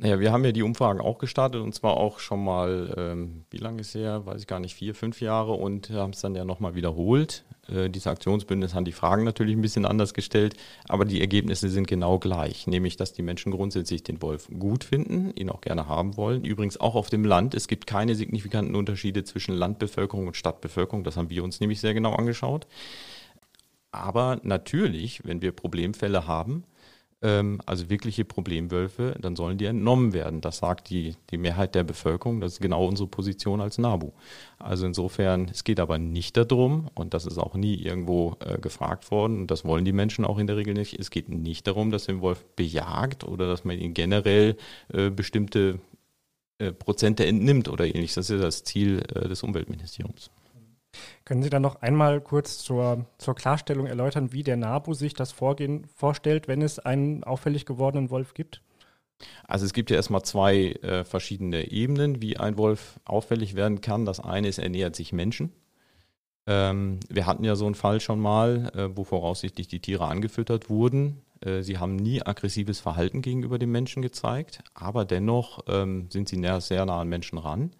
Naja, 0.00 0.20
wir 0.20 0.30
haben 0.30 0.44
ja 0.44 0.52
die 0.52 0.62
Umfragen 0.62 1.00
auch 1.00 1.18
gestartet 1.18 1.60
und 1.60 1.74
zwar 1.74 1.96
auch 1.96 2.20
schon 2.20 2.44
mal, 2.44 2.94
ähm, 2.96 3.44
wie 3.50 3.56
lange 3.56 3.80
ist 3.80 3.96
her, 3.96 4.24
weiß 4.26 4.42
ich 4.42 4.46
gar 4.46 4.60
nicht, 4.60 4.76
vier, 4.76 4.94
fünf 4.94 5.20
Jahre 5.20 5.54
und 5.54 5.90
haben 5.90 6.12
es 6.12 6.20
dann 6.20 6.36
ja 6.36 6.44
nochmal 6.44 6.76
wiederholt. 6.76 7.44
Äh, 7.68 7.90
diese 7.90 8.08
Aktionsbündnis 8.08 8.74
haben 8.74 8.84
die 8.84 8.92
Fragen 8.92 9.24
natürlich 9.24 9.56
ein 9.56 9.60
bisschen 9.60 9.84
anders 9.84 10.14
gestellt, 10.14 10.54
aber 10.88 11.04
die 11.04 11.20
Ergebnisse 11.20 11.68
sind 11.68 11.88
genau 11.88 12.20
gleich, 12.20 12.68
nämlich 12.68 12.96
dass 12.96 13.12
die 13.12 13.22
Menschen 13.22 13.50
grundsätzlich 13.50 14.04
den 14.04 14.22
Wolf 14.22 14.48
gut 14.56 14.84
finden, 14.84 15.32
ihn 15.34 15.50
auch 15.50 15.60
gerne 15.60 15.88
haben 15.88 16.16
wollen. 16.16 16.44
Übrigens 16.44 16.78
auch 16.78 16.94
auf 16.94 17.10
dem 17.10 17.24
Land. 17.24 17.56
Es 17.56 17.66
gibt 17.66 17.88
keine 17.88 18.14
signifikanten 18.14 18.76
Unterschiede 18.76 19.24
zwischen 19.24 19.56
Landbevölkerung 19.56 20.28
und 20.28 20.36
Stadtbevölkerung, 20.36 21.02
das 21.02 21.16
haben 21.16 21.30
wir 21.30 21.42
uns 21.42 21.58
nämlich 21.58 21.80
sehr 21.80 21.94
genau 21.94 22.14
angeschaut. 22.14 22.68
Aber 23.90 24.38
natürlich, 24.44 25.22
wenn 25.24 25.42
wir 25.42 25.50
Problemfälle 25.50 26.28
haben, 26.28 26.62
also 27.20 27.90
wirkliche 27.90 28.24
Problemwölfe, 28.24 29.16
dann 29.20 29.34
sollen 29.34 29.58
die 29.58 29.64
entnommen 29.64 30.12
werden. 30.12 30.40
Das 30.40 30.58
sagt 30.58 30.88
die, 30.88 31.16
die 31.30 31.36
Mehrheit 31.36 31.74
der 31.74 31.82
Bevölkerung. 31.82 32.40
Das 32.40 32.52
ist 32.52 32.60
genau 32.60 32.86
unsere 32.86 33.08
Position 33.08 33.60
als 33.60 33.76
NABU. 33.76 34.12
Also 34.60 34.86
insofern, 34.86 35.48
es 35.50 35.64
geht 35.64 35.80
aber 35.80 35.98
nicht 35.98 36.36
darum, 36.36 36.88
und 36.94 37.14
das 37.14 37.26
ist 37.26 37.38
auch 37.38 37.54
nie 37.54 37.74
irgendwo 37.74 38.36
äh, 38.38 38.58
gefragt 38.58 39.10
worden, 39.10 39.40
und 39.40 39.50
das 39.50 39.64
wollen 39.64 39.84
die 39.84 39.92
Menschen 39.92 40.24
auch 40.24 40.38
in 40.38 40.46
der 40.46 40.56
Regel 40.56 40.74
nicht, 40.74 40.96
es 40.98 41.10
geht 41.10 41.28
nicht 41.28 41.66
darum, 41.66 41.90
dass 41.90 42.06
den 42.06 42.20
Wolf 42.20 42.44
bejagt 42.54 43.24
oder 43.24 43.48
dass 43.48 43.64
man 43.64 43.78
ihn 43.78 43.94
generell 43.94 44.56
äh, 44.92 45.10
bestimmte 45.10 45.80
äh, 46.58 46.72
Prozente 46.72 47.26
entnimmt 47.26 47.68
oder 47.68 47.84
ähnliches. 47.84 48.14
Das 48.14 48.30
ist 48.30 48.42
das 48.42 48.64
Ziel 48.64 49.02
äh, 49.14 49.28
des 49.28 49.42
Umweltministeriums. 49.42 50.30
Können 51.24 51.42
Sie 51.42 51.50
dann 51.50 51.62
noch 51.62 51.82
einmal 51.82 52.20
kurz 52.20 52.58
zur, 52.58 53.06
zur 53.18 53.34
Klarstellung 53.34 53.86
erläutern, 53.86 54.32
wie 54.32 54.42
der 54.42 54.56
NABU 54.56 54.94
sich 54.94 55.14
das 55.14 55.32
Vorgehen 55.32 55.86
vorstellt, 55.94 56.48
wenn 56.48 56.62
es 56.62 56.78
einen 56.78 57.24
auffällig 57.24 57.66
gewordenen 57.66 58.10
Wolf 58.10 58.34
gibt? 58.34 58.62
Also 59.44 59.66
es 59.66 59.72
gibt 59.72 59.90
ja 59.90 59.96
erstmal 59.96 60.22
zwei 60.22 60.72
äh, 60.82 61.04
verschiedene 61.04 61.70
Ebenen, 61.70 62.22
wie 62.22 62.36
ein 62.36 62.56
Wolf 62.56 63.00
auffällig 63.04 63.54
werden 63.54 63.80
kann. 63.80 64.04
Das 64.04 64.20
eine 64.20 64.48
ist, 64.48 64.58
er 64.58 64.68
nähert 64.68 64.96
sich 64.96 65.12
Menschen. 65.12 65.52
Ähm, 66.46 67.00
wir 67.10 67.26
hatten 67.26 67.44
ja 67.44 67.56
so 67.56 67.66
einen 67.66 67.74
Fall 67.74 68.00
schon 68.00 68.20
mal, 68.20 68.70
äh, 68.74 68.96
wo 68.96 69.04
voraussichtlich 69.04 69.68
die 69.68 69.80
Tiere 69.80 70.06
angefüttert 70.06 70.70
wurden. 70.70 71.20
Äh, 71.40 71.62
sie 71.62 71.78
haben 71.78 71.96
nie 71.96 72.22
aggressives 72.22 72.80
Verhalten 72.80 73.22
gegenüber 73.22 73.58
dem 73.58 73.72
Menschen 73.72 74.02
gezeigt, 74.02 74.62
aber 74.74 75.04
dennoch 75.04 75.64
ähm, 75.68 76.06
sind 76.10 76.28
sie 76.28 76.42
sehr 76.60 76.86
nah 76.86 77.00
an 77.00 77.08
Menschen 77.08 77.38
ran, 77.38 77.70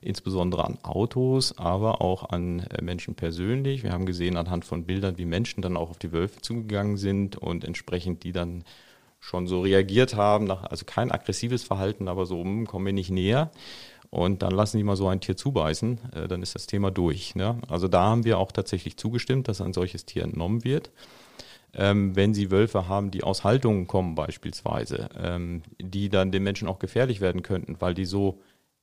insbesondere 0.00 0.64
an 0.64 0.78
Autos, 0.82 1.56
aber 1.58 2.00
auch 2.02 2.28
an 2.30 2.60
äh, 2.60 2.82
Menschen 2.82 3.14
persönlich. 3.14 3.82
Wir 3.82 3.92
haben 3.92 4.06
gesehen 4.06 4.36
anhand 4.36 4.64
von 4.64 4.84
Bildern, 4.84 5.18
wie 5.18 5.24
Menschen 5.24 5.62
dann 5.62 5.76
auch 5.76 5.90
auf 5.90 5.98
die 5.98 6.12
Wölfe 6.12 6.40
zugegangen 6.40 6.96
sind 6.96 7.36
und 7.36 7.64
entsprechend 7.64 8.24
die 8.24 8.32
dann 8.32 8.64
schon 9.18 9.46
so 9.46 9.62
reagiert 9.62 10.14
haben, 10.14 10.50
also 10.50 10.84
kein 10.84 11.10
aggressives 11.10 11.64
Verhalten, 11.64 12.06
aber 12.06 12.26
so, 12.26 12.42
hm, 12.42 12.66
kommen 12.66 12.86
wir 12.86 12.92
nicht 12.92 13.10
näher. 13.10 13.50
Und 14.10 14.42
dann 14.42 14.52
lassen 14.52 14.76
die 14.78 14.84
mal 14.84 14.94
so 14.94 15.08
ein 15.08 15.20
Tier 15.20 15.36
zubeißen, 15.36 15.98
äh, 16.14 16.28
dann 16.28 16.42
ist 16.42 16.54
das 16.54 16.66
Thema 16.66 16.90
durch. 16.90 17.34
Ne? 17.34 17.58
Also 17.68 17.88
da 17.88 18.04
haben 18.04 18.24
wir 18.24 18.38
auch 18.38 18.52
tatsächlich 18.52 18.96
zugestimmt, 18.96 19.48
dass 19.48 19.60
ein 19.60 19.72
solches 19.72 20.04
Tier 20.04 20.22
entnommen 20.22 20.64
wird 20.64 20.92
ähm, 21.76 22.16
wenn 22.16 22.34
sie 22.34 22.50
Wölfe 22.50 22.88
haben, 22.88 23.10
die 23.10 23.22
aus 23.22 23.44
Haltungen 23.44 23.86
kommen 23.86 24.14
beispielsweise, 24.14 25.08
ähm, 25.18 25.62
die 25.80 26.08
dann 26.08 26.32
den 26.32 26.42
Menschen 26.42 26.68
auch 26.68 26.78
gefährlich 26.78 27.20
werden 27.20 27.42
könnten, 27.42 27.76
weil 27.80 27.94
die 27.94 28.06
so 28.06 28.40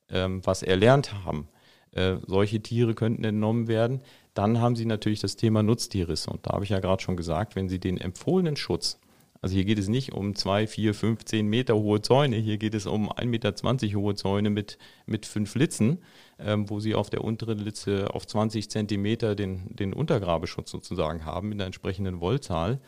ähm, 0.09 0.41
was 0.45 0.63
erlernt 0.63 1.13
haben. 1.25 1.47
Äh, 1.91 2.17
solche 2.25 2.61
Tiere 2.61 2.93
könnten 2.93 3.23
entnommen 3.23 3.67
werden. 3.67 4.01
Dann 4.33 4.59
haben 4.59 4.75
sie 4.75 4.85
natürlich 4.85 5.19
das 5.19 5.35
Thema 5.35 5.63
Nutztierrisse. 5.63 6.29
Und 6.29 6.45
da 6.45 6.53
habe 6.53 6.63
ich 6.63 6.71
ja 6.71 6.79
gerade 6.79 7.01
schon 7.01 7.17
gesagt, 7.17 7.55
wenn 7.55 7.69
sie 7.69 7.79
den 7.79 7.97
empfohlenen 7.97 8.55
Schutz 8.55 8.99
also 9.43 9.55
hier 9.55 9.65
geht 9.65 9.77
es 9.77 9.89
nicht 9.89 10.13
um 10.13 10.35
zwei, 10.35 10.67
vier, 10.67 10.93
fünf, 10.93 11.25
zehn 11.25 11.47
Meter 11.47 11.75
hohe 11.75 12.01
Zäune. 12.01 12.37
Hier 12.37 12.57
geht 12.57 12.73
es 12.73 12.85
um 12.85 13.11
1,20 13.11 13.25
Meter 13.27 13.99
hohe 13.99 14.15
Zäune 14.15 14.49
mit, 14.49 14.77
mit 15.05 15.25
fünf 15.25 15.55
Litzen, 15.55 15.99
ähm, 16.39 16.69
wo 16.69 16.79
sie 16.79 16.95
auf 16.95 17.09
der 17.09 17.25
unteren 17.25 17.59
Litze 17.59 18.13
auf 18.13 18.25
20 18.25 18.71
Zentimeter 18.71 19.35
den, 19.35 19.75
den 19.75 19.91
Untergrabeschutz 19.91 20.71
sozusagen 20.71 21.25
haben 21.25 21.49
mit 21.49 21.57
einer 21.57 21.65
entsprechenden 21.65 22.21
Wollzahl. 22.21 22.79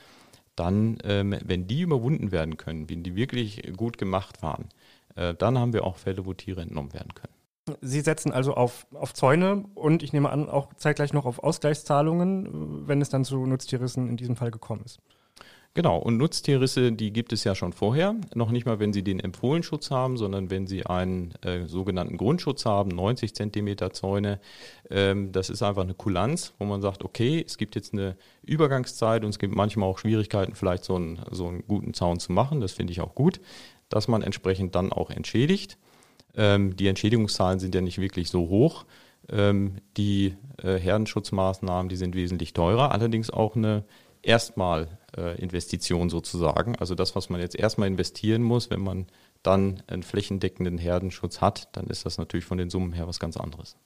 Dann, 0.56 0.98
ähm, 1.04 1.38
wenn 1.44 1.68
die 1.68 1.82
überwunden 1.82 2.32
werden 2.32 2.56
können, 2.56 2.90
wenn 2.90 3.04
die 3.04 3.18
wirklich 3.18 3.62
gut 3.76 3.98
gemacht 3.98 4.42
waren, 4.42 4.70
äh, 5.18 5.34
dann 5.36 5.58
haben 5.58 5.74
wir 5.74 5.84
auch 5.84 5.98
Fälle, 5.98 6.26
wo 6.26 6.34
Tiere 6.34 6.62
entnommen 6.62 6.94
werden 6.94 7.14
können. 7.16 7.34
Sie 7.82 8.00
setzen 8.00 8.32
also 8.32 8.54
auf, 8.54 8.88
auf 8.94 9.14
Zäune 9.14 9.66
und 9.74 10.04
ich 10.04 10.14
nehme 10.14 10.30
an, 10.30 10.48
auch 10.48 10.74
zeitgleich 10.76 11.12
noch 11.12 11.26
auf 11.26 11.40
Ausgleichszahlungen, 11.40 12.88
wenn 12.88 13.02
es 13.02 13.10
dann 13.10 13.26
zu 13.26 13.46
Nutztierrissen 13.46 14.08
in 14.08 14.16
diesem 14.16 14.38
Fall 14.38 14.52
gekommen 14.52 14.84
ist. 14.86 15.02
Genau, 15.76 15.98
und 15.98 16.16
Nutztierrisse, 16.16 16.94
die 16.94 17.12
gibt 17.12 17.34
es 17.34 17.44
ja 17.44 17.54
schon 17.54 17.74
vorher. 17.74 18.16
Noch 18.34 18.50
nicht 18.50 18.66
mal, 18.66 18.80
wenn 18.80 18.94
Sie 18.94 19.04
den 19.04 19.20
Empfohlenschutz 19.20 19.92
haben, 19.92 20.16
sondern 20.16 20.50
wenn 20.50 20.68
Sie 20.68 20.86
einen 20.86 21.34
äh, 21.42 21.68
sogenannten 21.68 22.16
Grundschutz 22.16 22.66
haben, 22.66 22.92
90 22.92 23.36
Zentimeter 23.36 23.92
Zäune. 23.92 24.40
Ähm, 24.90 25.34
das 25.34 25.50
ist 25.50 25.62
einfach 25.62 25.82
eine 25.82 25.94
Kulanz, 25.94 26.54
wo 26.60 26.66
man 26.66 26.82
sagt, 26.82 27.04
okay, 27.04 27.44
es 27.46 27.58
gibt 27.58 27.76
jetzt 27.76 27.92
eine 27.92 28.16
Übergangszeit 28.42 29.26
und 29.26 29.32
es 29.32 29.38
gibt 29.38 29.54
manchmal 29.54 29.90
auch 29.90 29.98
Schwierigkeiten, 29.98 30.56
vielleicht 30.56 30.86
so 30.86 30.96
einen, 30.96 31.20
so 31.32 31.50
einen 31.50 31.68
guten 31.68 31.94
Zaun 31.94 32.22
zu 32.22 32.32
machen. 32.32 32.62
Das 32.62 32.72
finde 32.72 32.94
ich 32.94 33.02
auch 33.02 33.14
gut, 33.14 33.42
dass 33.90 34.08
man 34.08 34.22
entsprechend 34.22 34.76
dann 34.76 34.94
auch 34.94 35.10
entschädigt. 35.10 35.78
Ähm, 36.38 36.78
die 36.78 36.88
Entschädigungszahlen 36.88 37.60
sind 37.60 37.76
ja 37.76 37.82
nicht 37.82 38.00
wirklich 38.00 38.30
so 38.30 38.48
hoch. 38.48 38.86
Ähm, 39.30 39.76
die 39.98 40.36
äh, 40.64 40.78
Herdenschutzmaßnahmen, 40.78 41.90
die 41.90 41.98
sind 41.98 42.16
wesentlich 42.16 42.54
teurer, 42.54 42.94
allerdings 42.94 43.30
auch 43.30 43.58
eine 43.58 43.84
erstmal 44.26 44.88
äh, 45.18 45.40
Investition 45.42 46.10
sozusagen. 46.10 46.76
Also 46.78 46.96
das, 46.96 47.16
was 47.16 47.30
man 47.30 47.40
jetzt 47.40 47.56
erstmal 47.56 47.88
investieren 47.88 48.42
muss, 48.42 48.70
wenn 48.70 48.82
man 48.82 49.08
dann 49.44 49.84
einen 49.88 50.04
flächendeckenden 50.04 50.78
Herdenschutz 50.78 51.42
hat, 51.42 51.70
dann 51.76 51.88
ist 51.88 52.06
das 52.06 52.18
natürlich 52.18 52.46
von 52.46 52.58
den 52.58 52.70
Summen 52.70 52.94
her 52.94 53.08
was 53.08 53.20
ganz 53.20 53.38
anderes. 53.38 53.78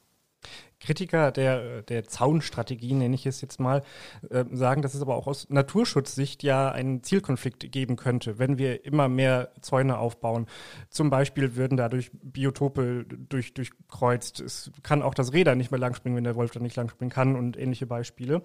Kritiker 0.80 1.32
der, 1.32 1.82
der 1.84 2.06
Zaunstrategie, 2.06 2.94
nenne 2.94 3.16
ich 3.16 3.26
es 3.26 3.42
jetzt 3.42 3.60
mal, 3.60 3.84
äh, 4.30 4.46
sagen, 4.52 4.82
dass 4.82 4.94
es 4.94 5.02
aber 5.02 5.16
auch 5.16 5.28
aus 5.28 5.50
Naturschutzsicht 5.50 6.42
ja 6.44 6.72
einen 6.72 7.04
Zielkonflikt 7.04 7.72
geben 7.72 7.96
könnte, 7.96 8.40
wenn 8.40 8.58
wir 8.58 8.86
immer 8.86 9.10
mehr 9.10 9.52
Zäune 9.62 9.98
aufbauen. 9.98 10.48
Zum 10.90 11.10
Beispiel 11.10 11.56
würden 11.56 11.78
dadurch 11.78 12.12
Biotope 12.14 13.06
durch, 13.06 13.54
durchkreuzt. 13.54 14.40
Es 14.40 14.72
kann 14.84 15.02
auch 15.02 15.14
das 15.14 15.34
Räder 15.34 15.56
nicht 15.56 15.72
mehr 15.72 15.80
langspringen, 15.80 16.16
wenn 16.16 16.24
der 16.24 16.36
Wolf 16.36 16.52
dann 16.52 16.64
nicht 16.64 16.76
langspringen 16.76 17.12
kann 17.12 17.36
und 17.36 17.58
ähnliche 17.58 17.86
Beispiele. 17.86 18.42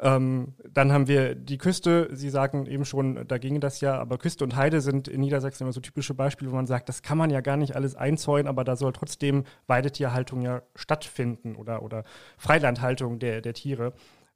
Ähm, 0.00 0.54
dann 0.70 0.92
haben 0.92 1.08
wir 1.08 1.34
die 1.34 1.58
Küste. 1.58 2.08
Sie 2.12 2.30
sagen 2.30 2.66
eben 2.66 2.84
schon, 2.84 3.26
da 3.28 3.38
ginge 3.38 3.60
das 3.60 3.80
ja, 3.80 3.98
aber 3.98 4.18
Küste 4.18 4.44
und 4.44 4.56
Heide 4.56 4.80
sind 4.80 5.08
in 5.08 5.20
Niedersachsen 5.20 5.64
immer 5.64 5.72
so 5.72 5.80
typische 5.80 6.14
Beispiele, 6.14 6.50
wo 6.50 6.56
man 6.56 6.66
sagt, 6.66 6.88
das 6.88 7.02
kann 7.02 7.18
man 7.18 7.30
ja 7.30 7.40
gar 7.40 7.56
nicht 7.56 7.76
alles 7.76 7.94
einzäunen, 7.94 8.46
aber 8.48 8.64
da 8.64 8.76
soll 8.76 8.92
trotzdem 8.92 9.44
Weidetierhaltung 9.66 10.40
ja 10.42 10.62
stattfinden 10.74 11.56
oder, 11.66 11.82
oder 11.82 12.04
Freilandhaltung 12.38 13.18
der, 13.18 13.40
der 13.40 13.54
Tiere, 13.54 13.92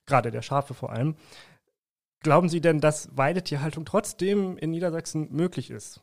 gerade 0.06 0.30
der 0.30 0.42
Schafe 0.42 0.74
vor 0.74 0.90
allem. 0.90 1.14
Glauben 2.22 2.48
Sie 2.48 2.60
denn, 2.60 2.80
dass 2.80 3.16
Weidetierhaltung 3.16 3.84
trotzdem 3.84 4.58
in 4.58 4.70
Niedersachsen 4.70 5.28
möglich 5.30 5.70
ist? 5.70 6.02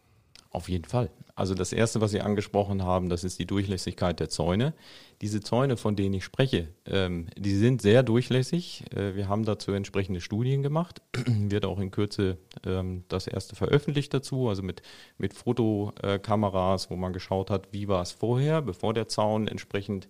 Auf 0.49 0.69
jeden 0.69 0.85
Fall. 0.85 1.11
Also 1.35 1.53
das 1.53 1.73
Erste, 1.73 2.01
was 2.01 2.09
Sie 2.09 2.21
angesprochen 2.21 2.81
haben, 2.83 3.09
das 3.09 3.23
ist 3.23 3.37
die 3.37 3.45
Durchlässigkeit 3.45 4.19
der 4.19 4.29
Zäune. 4.29 4.73
Diese 5.21 5.41
Zäune, 5.41 5.77
von 5.77 5.95
denen 5.95 6.15
ich 6.15 6.23
spreche, 6.23 6.69
ähm, 6.87 7.27
die 7.37 7.55
sind 7.55 7.81
sehr 7.81 8.01
durchlässig. 8.01 8.85
Äh, 8.95 9.13
wir 9.13 9.27
haben 9.27 9.45
dazu 9.45 9.71
entsprechende 9.73 10.21
Studien 10.21 10.63
gemacht. 10.63 11.01
Wird 11.27 11.65
auch 11.65 11.79
in 11.79 11.91
Kürze 11.91 12.37
ähm, 12.65 13.03
das 13.07 13.27
erste 13.27 13.55
veröffentlicht 13.55 14.13
dazu, 14.15 14.47
also 14.49 14.63
mit, 14.63 14.81
mit 15.19 15.35
Fotokameras, 15.35 16.89
wo 16.89 16.95
man 16.95 17.13
geschaut 17.13 17.51
hat, 17.51 17.67
wie 17.71 17.87
war 17.87 18.01
es 18.01 18.11
vorher, 18.11 18.63
bevor 18.63 18.95
der 18.95 19.07
Zaun 19.07 19.47
entsprechend 19.47 20.07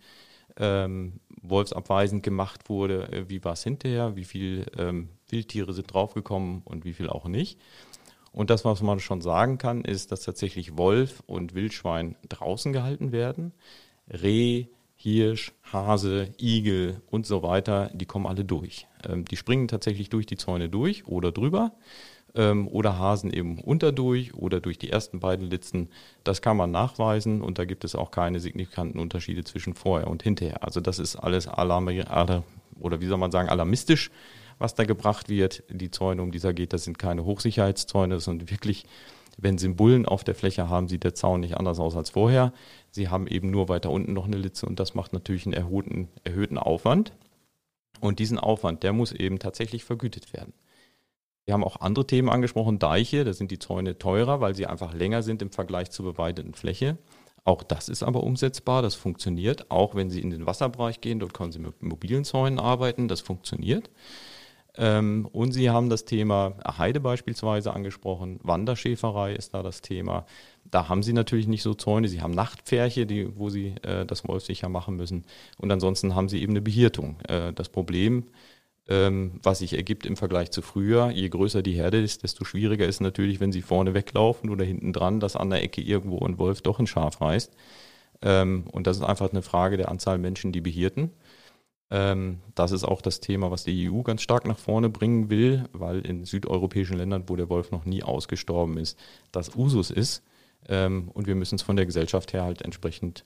ähm, 0.57 1.19
wolfsabweisend 1.41 2.23
gemacht 2.23 2.69
wurde, 2.69 3.11
äh, 3.11 3.29
wie 3.29 3.43
war 3.43 3.53
es 3.53 3.63
hinterher, 3.63 4.15
wie 4.15 4.25
viele 4.25 4.65
ähm, 4.77 5.09
Wildtiere 5.29 5.73
sind 5.73 5.93
draufgekommen 5.93 6.61
und 6.65 6.85
wie 6.85 6.93
viel 6.93 7.09
auch 7.09 7.27
nicht. 7.27 7.59
Und 8.31 8.49
das, 8.49 8.65
was 8.65 8.81
man 8.81 8.99
schon 8.99 9.21
sagen 9.21 9.57
kann, 9.57 9.83
ist, 9.83 10.11
dass 10.11 10.21
tatsächlich 10.21 10.77
Wolf 10.77 11.23
und 11.25 11.55
Wildschwein 11.55 12.15
draußen 12.29 12.71
gehalten 12.71 13.11
werden. 13.11 13.53
Reh, 14.09 14.67
Hirsch, 14.95 15.53
Hase, 15.71 16.29
Igel 16.39 17.01
und 17.09 17.25
so 17.25 17.43
weiter, 17.43 17.91
die 17.93 18.05
kommen 18.05 18.25
alle 18.25 18.45
durch. 18.45 18.87
Ähm, 19.07 19.25
die 19.25 19.37
springen 19.37 19.67
tatsächlich 19.67 20.09
durch 20.09 20.25
die 20.25 20.37
Zäune 20.37 20.69
durch 20.69 21.07
oder 21.07 21.31
drüber 21.31 21.73
ähm, 22.37 22.69
oder 22.69 22.97
Hasen 22.97 23.33
eben 23.33 23.59
unterdurch 23.59 24.33
oder 24.33 24.61
durch 24.61 24.77
die 24.77 24.89
ersten 24.89 25.19
beiden 25.19 25.49
Litzen. 25.49 25.89
Das 26.23 26.41
kann 26.41 26.55
man 26.55 26.71
nachweisen 26.71 27.41
und 27.41 27.59
da 27.59 27.65
gibt 27.65 27.83
es 27.83 27.95
auch 27.95 28.11
keine 28.11 28.39
signifikanten 28.39 28.99
Unterschiede 28.99 29.43
zwischen 29.43 29.73
vorher 29.73 30.07
und 30.07 30.23
hinterher. 30.23 30.63
Also 30.63 30.79
das 30.79 30.99
ist 30.99 31.17
alles 31.17 31.47
alarm 31.47 31.89
oder 32.79 33.01
wie 33.01 33.07
soll 33.07 33.17
man 33.17 33.31
sagen, 33.31 33.49
alarmistisch 33.49 34.11
was 34.59 34.75
da 34.75 34.85
gebracht 34.85 35.29
wird. 35.29 35.63
Die 35.69 35.91
Zäune, 35.91 36.21
um 36.21 36.31
die 36.31 36.39
es 36.39 36.55
geht, 36.55 36.73
das 36.73 36.83
sind 36.83 36.97
keine 36.97 37.25
Hochsicherheitszäune, 37.25 38.15
das 38.15 38.25
sind 38.25 38.49
wirklich, 38.49 38.85
wenn 39.37 39.57
Sie 39.57 39.69
Bullen 39.69 40.05
auf 40.05 40.23
der 40.23 40.35
Fläche 40.35 40.69
haben, 40.69 40.87
sieht 40.87 41.03
der 41.03 41.13
Zaun 41.13 41.41
nicht 41.41 41.57
anders 41.57 41.79
aus 41.79 41.95
als 41.95 42.09
vorher. 42.09 42.53
Sie 42.91 43.09
haben 43.09 43.27
eben 43.27 43.51
nur 43.51 43.69
weiter 43.69 43.91
unten 43.91 44.13
noch 44.13 44.25
eine 44.25 44.37
Litze 44.37 44.65
und 44.65 44.79
das 44.79 44.95
macht 44.95 45.13
natürlich 45.13 45.45
einen 45.45 45.53
erhöhten, 45.53 46.07
erhöhten 46.23 46.57
Aufwand. 46.57 47.13
Und 47.99 48.19
diesen 48.19 48.37
Aufwand, 48.37 48.83
der 48.83 48.93
muss 48.93 49.11
eben 49.11 49.39
tatsächlich 49.39 49.83
vergütet 49.83 50.33
werden. 50.33 50.53
Wir 51.47 51.53
haben 51.53 51.63
auch 51.63 51.79
andere 51.79 52.05
Themen 52.05 52.27
angesprochen, 52.27 52.77
Deiche, 52.77 53.23
da 53.23 53.31
sind 53.31 53.51
die 53.51 53.57
Zäune 53.57 53.97
teurer, 53.97 54.41
weil 54.41 54.53
sie 54.53 54.67
einfach 54.67 54.93
länger 54.93 55.23
sind 55.23 55.41
im 55.41 55.49
Vergleich 55.49 55.89
zur 55.91 56.03
beweideten 56.03 56.53
Fläche. 56.53 56.97
Auch 57.45 57.63
das 57.63 57.87
ist 57.87 58.03
aber 58.03 58.23
umsetzbar, 58.23 58.81
das 58.81 58.95
funktioniert. 58.95 59.71
Auch 59.71 59.95
wenn 59.95 60.09
Sie 60.09 60.19
in 60.19 60.29
den 60.29 60.45
Wasserbereich 60.45 60.99
gehen, 60.99 61.19
dort 61.19 61.33
können 61.33 61.53
Sie 61.53 61.59
mit 61.59 61.81
mobilen 61.81 62.25
Zäunen 62.25 62.59
arbeiten, 62.59 63.07
das 63.07 63.21
funktioniert. 63.21 63.89
Ähm, 64.75 65.25
und 65.31 65.53
Sie 65.53 65.69
haben 65.69 65.89
das 65.89 66.03
Thema 66.03 66.55
Heide 66.77 66.99
beispielsweise 66.99 67.73
angesprochen. 67.73 68.41
Wanderschäferei 68.43 69.33
ist 69.33 69.53
da 69.53 69.63
das 69.63 69.81
Thema. 69.81 70.25
Da 70.65 70.89
haben 70.89 71.01
Sie 71.01 71.13
natürlich 71.13 71.47
nicht 71.47 71.63
so 71.63 71.73
Zäune. 71.73 72.09
Sie 72.09 72.21
haben 72.21 72.33
Nachtpferche, 72.33 73.05
die, 73.05 73.33
wo 73.37 73.49
Sie 73.49 73.75
äh, 73.83 74.05
das 74.05 74.27
wolfsicher 74.27 74.67
machen 74.67 74.97
müssen. 74.97 75.23
Und 75.57 75.71
ansonsten 75.71 76.13
haben 76.13 76.27
Sie 76.27 76.41
eben 76.41 76.51
eine 76.51 76.61
Behirtung. 76.61 77.21
Äh, 77.29 77.53
das 77.53 77.69
Problem, 77.69 78.25
ähm, 78.89 79.39
was 79.43 79.59
sich 79.59 79.73
ergibt 79.73 80.05
im 80.05 80.15
Vergleich 80.15 80.51
zu 80.51 80.61
früher, 80.61 81.09
je 81.09 81.27
größer 81.27 81.61
die 81.61 81.73
Herde 81.73 82.01
ist, 82.01 82.23
desto 82.23 82.45
schwieriger 82.45 82.85
ist 82.85 83.01
natürlich, 83.01 83.39
wenn 83.39 83.51
Sie 83.51 83.61
vorne 83.61 83.93
weglaufen 83.93 84.49
oder 84.49 84.63
hinten 84.63 84.93
dran, 84.93 85.19
dass 85.19 85.35
an 85.35 85.49
der 85.49 85.61
Ecke 85.61 85.81
irgendwo 85.81 86.25
ein 86.25 86.37
Wolf 86.37 86.61
doch 86.61 86.79
ein 86.79 86.87
Schaf 86.87 87.19
reißt. 87.19 87.53
Ähm, 88.21 88.65
und 88.71 88.87
das 88.87 88.97
ist 88.97 89.03
einfach 89.03 89.31
eine 89.31 89.41
Frage 89.41 89.77
der 89.77 89.89
Anzahl 89.89 90.17
Menschen, 90.17 90.51
die 90.51 90.61
behirten. 90.61 91.11
Ähm, 91.91 92.39
das 92.55 92.71
ist 92.71 92.85
auch 92.85 93.01
das 93.01 93.19
Thema, 93.19 93.51
was 93.51 93.65
die 93.65 93.89
EU 93.89 94.01
ganz 94.03 94.21
stark 94.21 94.47
nach 94.47 94.57
vorne 94.57 94.89
bringen 94.89 95.29
will, 95.29 95.65
weil 95.73 95.99
in 96.01 96.23
südeuropäischen 96.25 96.97
Ländern, 96.97 97.25
wo 97.27 97.35
der 97.35 97.49
Wolf 97.49 97.71
noch 97.71 97.85
nie 97.85 98.03
ausgestorben 98.03 98.77
ist, 98.77 98.97
das 99.31 99.55
Usus 99.55 99.91
ist. 99.91 100.23
Und 100.69 101.27
wir 101.27 101.35
müssen 101.35 101.55
es 101.55 101.61
von 101.61 101.77
der 101.77 101.85
Gesellschaft 101.85 102.33
her 102.33 102.43
halt 102.43 102.61
entsprechend 102.61 103.23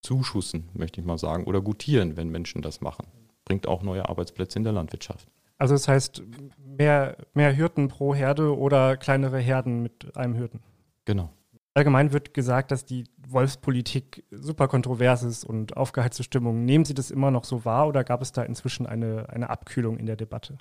zuschussen, 0.00 0.68
möchte 0.72 1.00
ich 1.00 1.06
mal 1.06 1.18
sagen, 1.18 1.44
oder 1.44 1.60
gutieren, 1.60 2.16
wenn 2.16 2.30
Menschen 2.30 2.62
das 2.62 2.80
machen. 2.80 3.06
Bringt 3.44 3.66
auch 3.66 3.82
neue 3.82 4.08
Arbeitsplätze 4.08 4.58
in 4.58 4.64
der 4.64 4.72
Landwirtschaft. 4.72 5.28
Also 5.58 5.74
das 5.74 5.86
heißt, 5.86 6.22
mehr, 6.58 7.16
mehr 7.34 7.52
Hirten 7.52 7.88
pro 7.88 8.14
Herde 8.14 8.56
oder 8.56 8.96
kleinere 8.96 9.38
Herden 9.38 9.82
mit 9.82 10.16
einem 10.16 10.34
Hirten? 10.34 10.60
Genau. 11.04 11.30
Allgemein 11.74 12.12
wird 12.12 12.34
gesagt, 12.34 12.70
dass 12.70 12.84
die 12.84 13.04
Wolfspolitik 13.28 14.24
super 14.30 14.68
kontrovers 14.68 15.22
ist 15.22 15.44
und 15.44 15.76
aufgeheizte 15.76 16.22
Stimmung. 16.22 16.64
Nehmen 16.64 16.84
Sie 16.84 16.94
das 16.94 17.10
immer 17.10 17.30
noch 17.30 17.44
so 17.44 17.64
wahr 17.64 17.88
oder 17.88 18.04
gab 18.04 18.20
es 18.20 18.32
da 18.32 18.42
inzwischen 18.42 18.86
eine, 18.86 19.28
eine 19.30 19.48
Abkühlung 19.48 19.96
in 19.96 20.06
der 20.06 20.16
Debatte? 20.16 20.58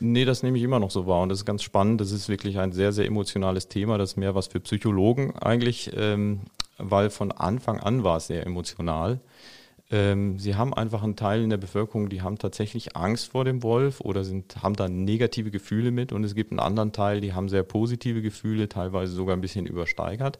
Nee, 0.00 0.24
das 0.24 0.42
nehme 0.42 0.58
ich 0.58 0.64
immer 0.64 0.80
noch 0.80 0.90
so 0.90 1.06
wahr 1.06 1.22
und 1.22 1.30
das 1.30 1.40
ist 1.40 1.44
ganz 1.44 1.62
spannend. 1.62 2.00
Das 2.00 2.12
ist 2.12 2.28
wirklich 2.28 2.58
ein 2.58 2.72
sehr, 2.72 2.92
sehr 2.92 3.06
emotionales 3.06 3.68
Thema. 3.68 3.98
Das 3.98 4.10
ist 4.10 4.16
mehr 4.16 4.34
was 4.34 4.48
für 4.48 4.60
Psychologen 4.60 5.36
eigentlich, 5.36 5.92
ähm, 5.96 6.42
weil 6.76 7.10
von 7.10 7.32
Anfang 7.32 7.80
an 7.80 8.04
war 8.04 8.18
es 8.18 8.26
sehr 8.26 8.46
emotional. 8.46 9.20
Ähm, 9.90 10.38
sie 10.38 10.54
haben 10.54 10.74
einfach 10.74 11.02
einen 11.02 11.16
Teil 11.16 11.42
in 11.42 11.50
der 11.50 11.56
Bevölkerung, 11.56 12.10
die 12.10 12.20
haben 12.20 12.38
tatsächlich 12.38 12.96
Angst 12.96 13.28
vor 13.28 13.44
dem 13.44 13.62
Wolf 13.62 14.00
oder 14.00 14.22
sind, 14.22 14.62
haben 14.62 14.76
da 14.76 14.88
negative 14.88 15.50
Gefühle 15.50 15.90
mit. 15.90 16.12
Und 16.12 16.24
es 16.24 16.34
gibt 16.34 16.52
einen 16.52 16.60
anderen 16.60 16.92
Teil, 16.92 17.20
die 17.20 17.32
haben 17.32 17.48
sehr 17.48 17.62
positive 17.62 18.20
Gefühle, 18.20 18.68
teilweise 18.68 19.12
sogar 19.12 19.34
ein 19.36 19.40
bisschen 19.40 19.66
übersteigert. 19.66 20.38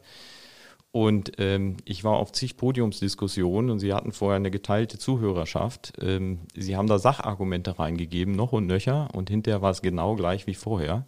Und 0.91 1.33
ähm, 1.37 1.77
ich 1.85 2.03
war 2.03 2.17
auf 2.17 2.31
zig 2.31 2.57
Podiumsdiskussionen 2.57 3.69
und 3.69 3.79
sie 3.79 3.93
hatten 3.93 4.11
vorher 4.11 4.37
eine 4.37 4.49
geteilte 4.49 4.97
Zuhörerschaft. 4.97 5.93
Ähm, 6.01 6.39
sie 6.55 6.75
haben 6.75 6.87
da 6.87 6.97
Sachargumente 6.97 7.77
reingegeben, 7.77 8.35
noch 8.35 8.53
und 8.53 8.65
nöcher, 8.65 9.09
und 9.13 9.29
hinterher 9.29 9.61
war 9.61 9.71
es 9.71 9.81
genau 9.83 10.15
gleich 10.15 10.47
wie 10.47 10.55
vorher. 10.55 11.05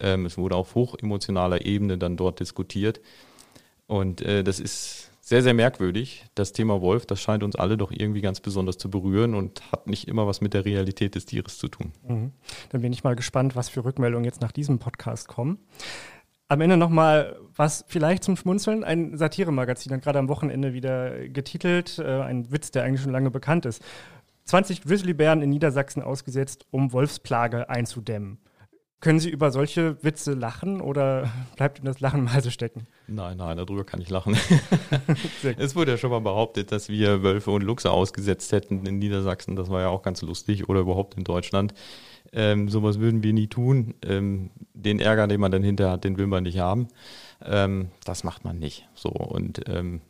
Ähm, 0.00 0.26
es 0.26 0.36
wurde 0.36 0.56
auf 0.56 0.74
hochemotionaler 0.74 1.64
Ebene 1.64 1.96
dann 1.96 2.16
dort 2.16 2.40
diskutiert. 2.40 3.00
Und 3.86 4.20
äh, 4.22 4.42
das 4.42 4.58
ist 4.58 5.09
sehr, 5.30 5.44
sehr 5.44 5.54
merkwürdig. 5.54 6.24
Das 6.34 6.52
Thema 6.52 6.80
Wolf, 6.80 7.06
das 7.06 7.20
scheint 7.20 7.44
uns 7.44 7.54
alle 7.54 7.76
doch 7.76 7.92
irgendwie 7.92 8.20
ganz 8.20 8.40
besonders 8.40 8.78
zu 8.78 8.90
berühren 8.90 9.36
und 9.36 9.62
hat 9.70 9.86
nicht 9.86 10.08
immer 10.08 10.26
was 10.26 10.40
mit 10.40 10.54
der 10.54 10.64
Realität 10.64 11.14
des 11.14 11.24
Tieres 11.24 11.56
zu 11.56 11.68
tun. 11.68 11.92
Mhm. 12.02 12.32
Dann 12.70 12.82
bin 12.82 12.92
ich 12.92 13.04
mal 13.04 13.14
gespannt, 13.14 13.54
was 13.54 13.68
für 13.68 13.84
Rückmeldungen 13.84 14.24
jetzt 14.24 14.40
nach 14.40 14.50
diesem 14.50 14.80
Podcast 14.80 15.28
kommen. 15.28 15.60
Am 16.48 16.60
Ende 16.60 16.76
nochmal 16.76 17.36
was 17.54 17.84
vielleicht 17.86 18.24
zum 18.24 18.36
Schmunzeln. 18.36 18.82
Ein 18.82 19.16
Satiremagazin 19.16 19.92
hat 19.92 20.02
gerade 20.02 20.18
am 20.18 20.28
Wochenende 20.28 20.72
wieder 20.72 21.28
getitelt, 21.28 22.00
äh, 22.00 22.22
ein 22.22 22.50
Witz, 22.50 22.72
der 22.72 22.82
eigentlich 22.82 23.02
schon 23.02 23.12
lange 23.12 23.30
bekannt 23.30 23.66
ist. 23.66 23.84
20 24.46 24.82
Grizzlybären 24.82 25.42
in 25.42 25.50
Niedersachsen 25.50 26.02
ausgesetzt, 26.02 26.66
um 26.72 26.92
Wolfsplage 26.92 27.70
einzudämmen. 27.70 28.38
Können 29.00 29.18
Sie 29.18 29.30
über 29.30 29.50
solche 29.50 29.96
Witze 30.04 30.34
lachen 30.34 30.82
oder 30.82 31.30
bleibt 31.56 31.78
Ihnen 31.78 31.86
das 31.86 32.00
Lachen 32.00 32.24
mal 32.24 32.42
so 32.42 32.50
stecken? 32.50 32.86
Nein, 33.06 33.38
nein, 33.38 33.56
darüber 33.56 33.84
kann 33.84 34.02
ich 34.02 34.10
lachen. 34.10 34.36
es 35.56 35.74
wurde 35.74 35.92
ja 35.92 35.96
schon 35.96 36.10
mal 36.10 36.20
behauptet, 36.20 36.70
dass 36.70 36.90
wir 36.90 37.22
Wölfe 37.22 37.50
und 37.50 37.62
Luchse 37.62 37.90
ausgesetzt 37.90 38.52
hätten 38.52 38.84
in 38.84 38.98
Niedersachsen. 38.98 39.56
Das 39.56 39.70
war 39.70 39.80
ja 39.80 39.88
auch 39.88 40.02
ganz 40.02 40.20
lustig 40.20 40.68
oder 40.68 40.80
überhaupt 40.80 41.14
in 41.16 41.24
Deutschland. 41.24 41.72
Ähm, 42.32 42.68
sowas 42.68 43.00
würden 43.00 43.22
wir 43.22 43.32
nie 43.32 43.48
tun. 43.48 43.94
Ähm, 44.02 44.50
den 44.74 45.00
Ärger, 45.00 45.26
den 45.26 45.40
man 45.40 45.50
dann 45.50 45.62
hinterher 45.62 45.94
hat, 45.94 46.04
den 46.04 46.18
will 46.18 46.26
man 46.26 46.42
nicht 46.42 46.58
haben. 46.58 46.88
Ähm, 47.42 47.88
das 48.04 48.22
macht 48.22 48.44
man 48.44 48.58
nicht. 48.58 48.86
So 48.94 49.08
und 49.08 49.62
ähm, 49.66 50.02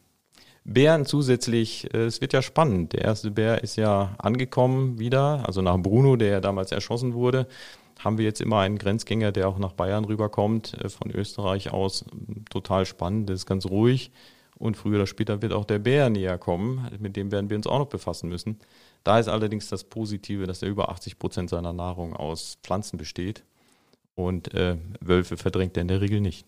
Bären 0.64 1.06
zusätzlich, 1.06 1.94
äh, 1.94 2.04
es 2.04 2.20
wird 2.20 2.32
ja 2.32 2.42
spannend. 2.42 2.92
Der 2.92 3.02
erste 3.02 3.30
Bär 3.30 3.62
ist 3.62 3.76
ja 3.76 4.16
angekommen 4.18 4.98
wieder, 4.98 5.44
also 5.46 5.62
nach 5.62 5.78
Bruno, 5.78 6.16
der 6.16 6.30
ja 6.32 6.40
damals 6.40 6.72
erschossen 6.72 7.14
wurde 7.14 7.46
haben 8.04 8.18
wir 8.18 8.24
jetzt 8.24 8.40
immer 8.40 8.60
einen 8.60 8.78
Grenzgänger, 8.78 9.32
der 9.32 9.48
auch 9.48 9.58
nach 9.58 9.72
Bayern 9.72 10.04
rüberkommt, 10.04 10.74
äh, 10.82 10.88
von 10.88 11.10
Österreich 11.10 11.72
aus. 11.72 12.04
Total 12.50 12.86
spannend, 12.86 13.28
das 13.28 13.40
ist 13.40 13.46
ganz 13.46 13.66
ruhig. 13.66 14.10
Und 14.58 14.76
früher 14.76 14.96
oder 14.96 15.06
später 15.06 15.40
wird 15.40 15.54
auch 15.54 15.64
der 15.64 15.78
Bär 15.78 16.10
näher 16.10 16.36
kommen. 16.36 16.86
Mit 16.98 17.16
dem 17.16 17.32
werden 17.32 17.48
wir 17.48 17.56
uns 17.56 17.66
auch 17.66 17.78
noch 17.78 17.88
befassen 17.88 18.28
müssen. 18.28 18.58
Da 19.04 19.18
ist 19.18 19.28
allerdings 19.28 19.68
das 19.68 19.84
Positive, 19.84 20.46
dass 20.46 20.62
er 20.62 20.68
über 20.68 20.90
80 20.90 21.18
Prozent 21.18 21.48
seiner 21.48 21.72
Nahrung 21.72 22.14
aus 22.14 22.58
Pflanzen 22.62 22.98
besteht. 22.98 23.42
Und 24.14 24.52
äh, 24.52 24.76
Wölfe 25.00 25.38
verdrängt 25.38 25.78
er 25.78 25.82
in 25.82 25.88
der 25.88 26.02
Regel 26.02 26.20
nicht. 26.20 26.46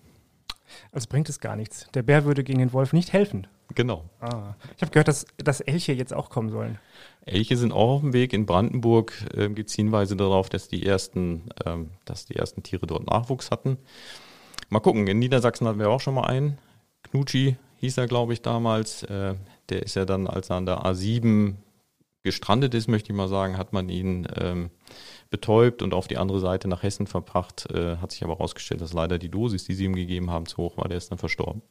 Also 0.93 1.09
bringt 1.09 1.29
es 1.29 1.41
gar 1.41 1.57
nichts. 1.57 1.87
Der 1.95 2.03
Bär 2.03 2.25
würde 2.25 2.45
gegen 2.45 2.59
den 2.59 2.73
Wolf 2.73 2.93
nicht 2.93 3.13
helfen. 3.13 3.47
Genau. 3.75 4.05
Ah. 4.21 4.55
Ich 4.77 4.83
habe 4.83 4.93
gehört, 4.93 5.09
dass, 5.09 5.27
dass 5.39 5.61
Elche 5.61 5.93
jetzt 5.93 6.13
auch 6.13 6.31
kommen 6.31 6.51
sollen. 6.51 6.79
Elche 7.25 7.57
sind 7.57 7.73
auch 7.73 7.97
auf 7.97 8.01
dem 8.01 8.13
Weg. 8.13 8.33
In 8.33 8.47
Brandenburg 8.47 9.13
äh, 9.35 9.49
gibt 9.49 9.71
es 9.71 9.75
Hinweise 9.75 10.17
darauf, 10.17 10.49
dass 10.49 10.69
die, 10.69 10.85
ersten, 10.85 11.49
ähm, 11.65 11.91
dass 12.05 12.27
die 12.27 12.37
ersten 12.37 12.63
Tiere 12.63 12.87
dort 12.87 13.07
Nachwuchs 13.07 13.51
hatten. 13.51 13.79
Mal 14.69 14.81
gucken, 14.81 15.07
in 15.07 15.19
Niedersachsen 15.19 15.67
hatten 15.67 15.79
wir 15.79 15.91
auch 15.91 16.01
schon 16.01 16.15
mal 16.15 16.25
einen. 16.25 16.59
Knutschi 17.05 17.57
hieß 17.79 17.99
er, 17.99 18.07
glaube 18.07 18.33
ich, 18.33 18.43
damals. 18.43 19.03
Äh, 19.05 19.35
der 19.69 19.83
ist 19.83 19.97
ja 19.97 20.05
dann, 20.05 20.27
als 20.27 20.51
er 20.51 20.57
an 20.57 20.67
der 20.67 20.85
A7 20.85 21.55
gestrandet 22.23 22.75
ist, 22.75 22.89
möchte 22.89 23.13
ich 23.13 23.17
mal 23.17 23.29
sagen, 23.29 23.59
hat 23.59 23.73
man 23.73 23.89
ihn 23.89 24.27
ähm, 24.37 24.71
betäubt 25.33 25.83
und 25.83 25.95
auf 25.95 26.07
die 26.07 26.19
andere 26.19 26.39
Seite 26.39 26.69
nach 26.69 26.85
Hessen 26.85 27.09
verbracht. 27.09 27.69
Äh, 27.73 27.97
hat 27.97 28.13
sich 28.13 28.23
aber 28.23 28.35
herausgestellt, 28.35 28.81
dass 28.81 28.93
leider 28.93 29.19
die 29.19 29.31
Dosis, 29.31 29.65
die 29.65 29.75
sie 29.75 29.87
ihm 29.87 29.97
gegeben 29.97 30.31
haben, 30.31 30.47
zu 30.47 30.59
hoch 30.59 30.77
war. 30.77 30.89
Der 30.89 30.99
ist 30.99 31.11
dann 31.11 31.19
verstorben. 31.19 31.63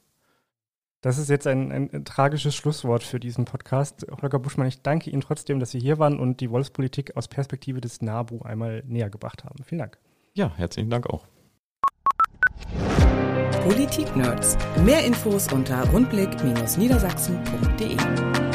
Das 0.99 1.17
ist 1.17 1.29
jetzt 1.29 1.47
ein, 1.47 1.71
ein, 1.71 1.89
ein, 1.91 2.05
tragisches 2.05 2.53
Schlusswort 2.53 3.01
für 3.01 3.19
diesen 3.19 3.45
Podcast. 3.45 4.05
Holger 4.21 4.37
Buschmann, 4.37 4.67
ich 4.67 4.81
danke 4.81 5.09
Ihnen 5.09 5.21
trotzdem, 5.21 5.59
dass 5.59 5.71
Sie 5.71 5.79
hier 5.79 5.97
waren 5.97 6.19
und 6.19 6.41
die 6.41 6.51
Wolfspolitik 6.51 7.17
aus 7.17 7.27
Perspektive 7.27 7.81
des 7.81 8.01
NABU 8.01 8.43
einmal 8.43 8.83
näher 8.85 9.09
gebracht 9.09 9.43
haben. 9.43 9.63
Vielen 9.63 9.79
Dank. 9.79 9.97
Ja, 10.33 10.51
herzlichen 10.55 10.91
Dank 10.91 11.07
auch. 11.07 11.25
Politik-Nerds. 13.63 14.57
Mehr 14.83 15.03
Infos 15.05 15.51
unter 15.51 15.83
rundblick-niedersachsen.de. 15.89 18.50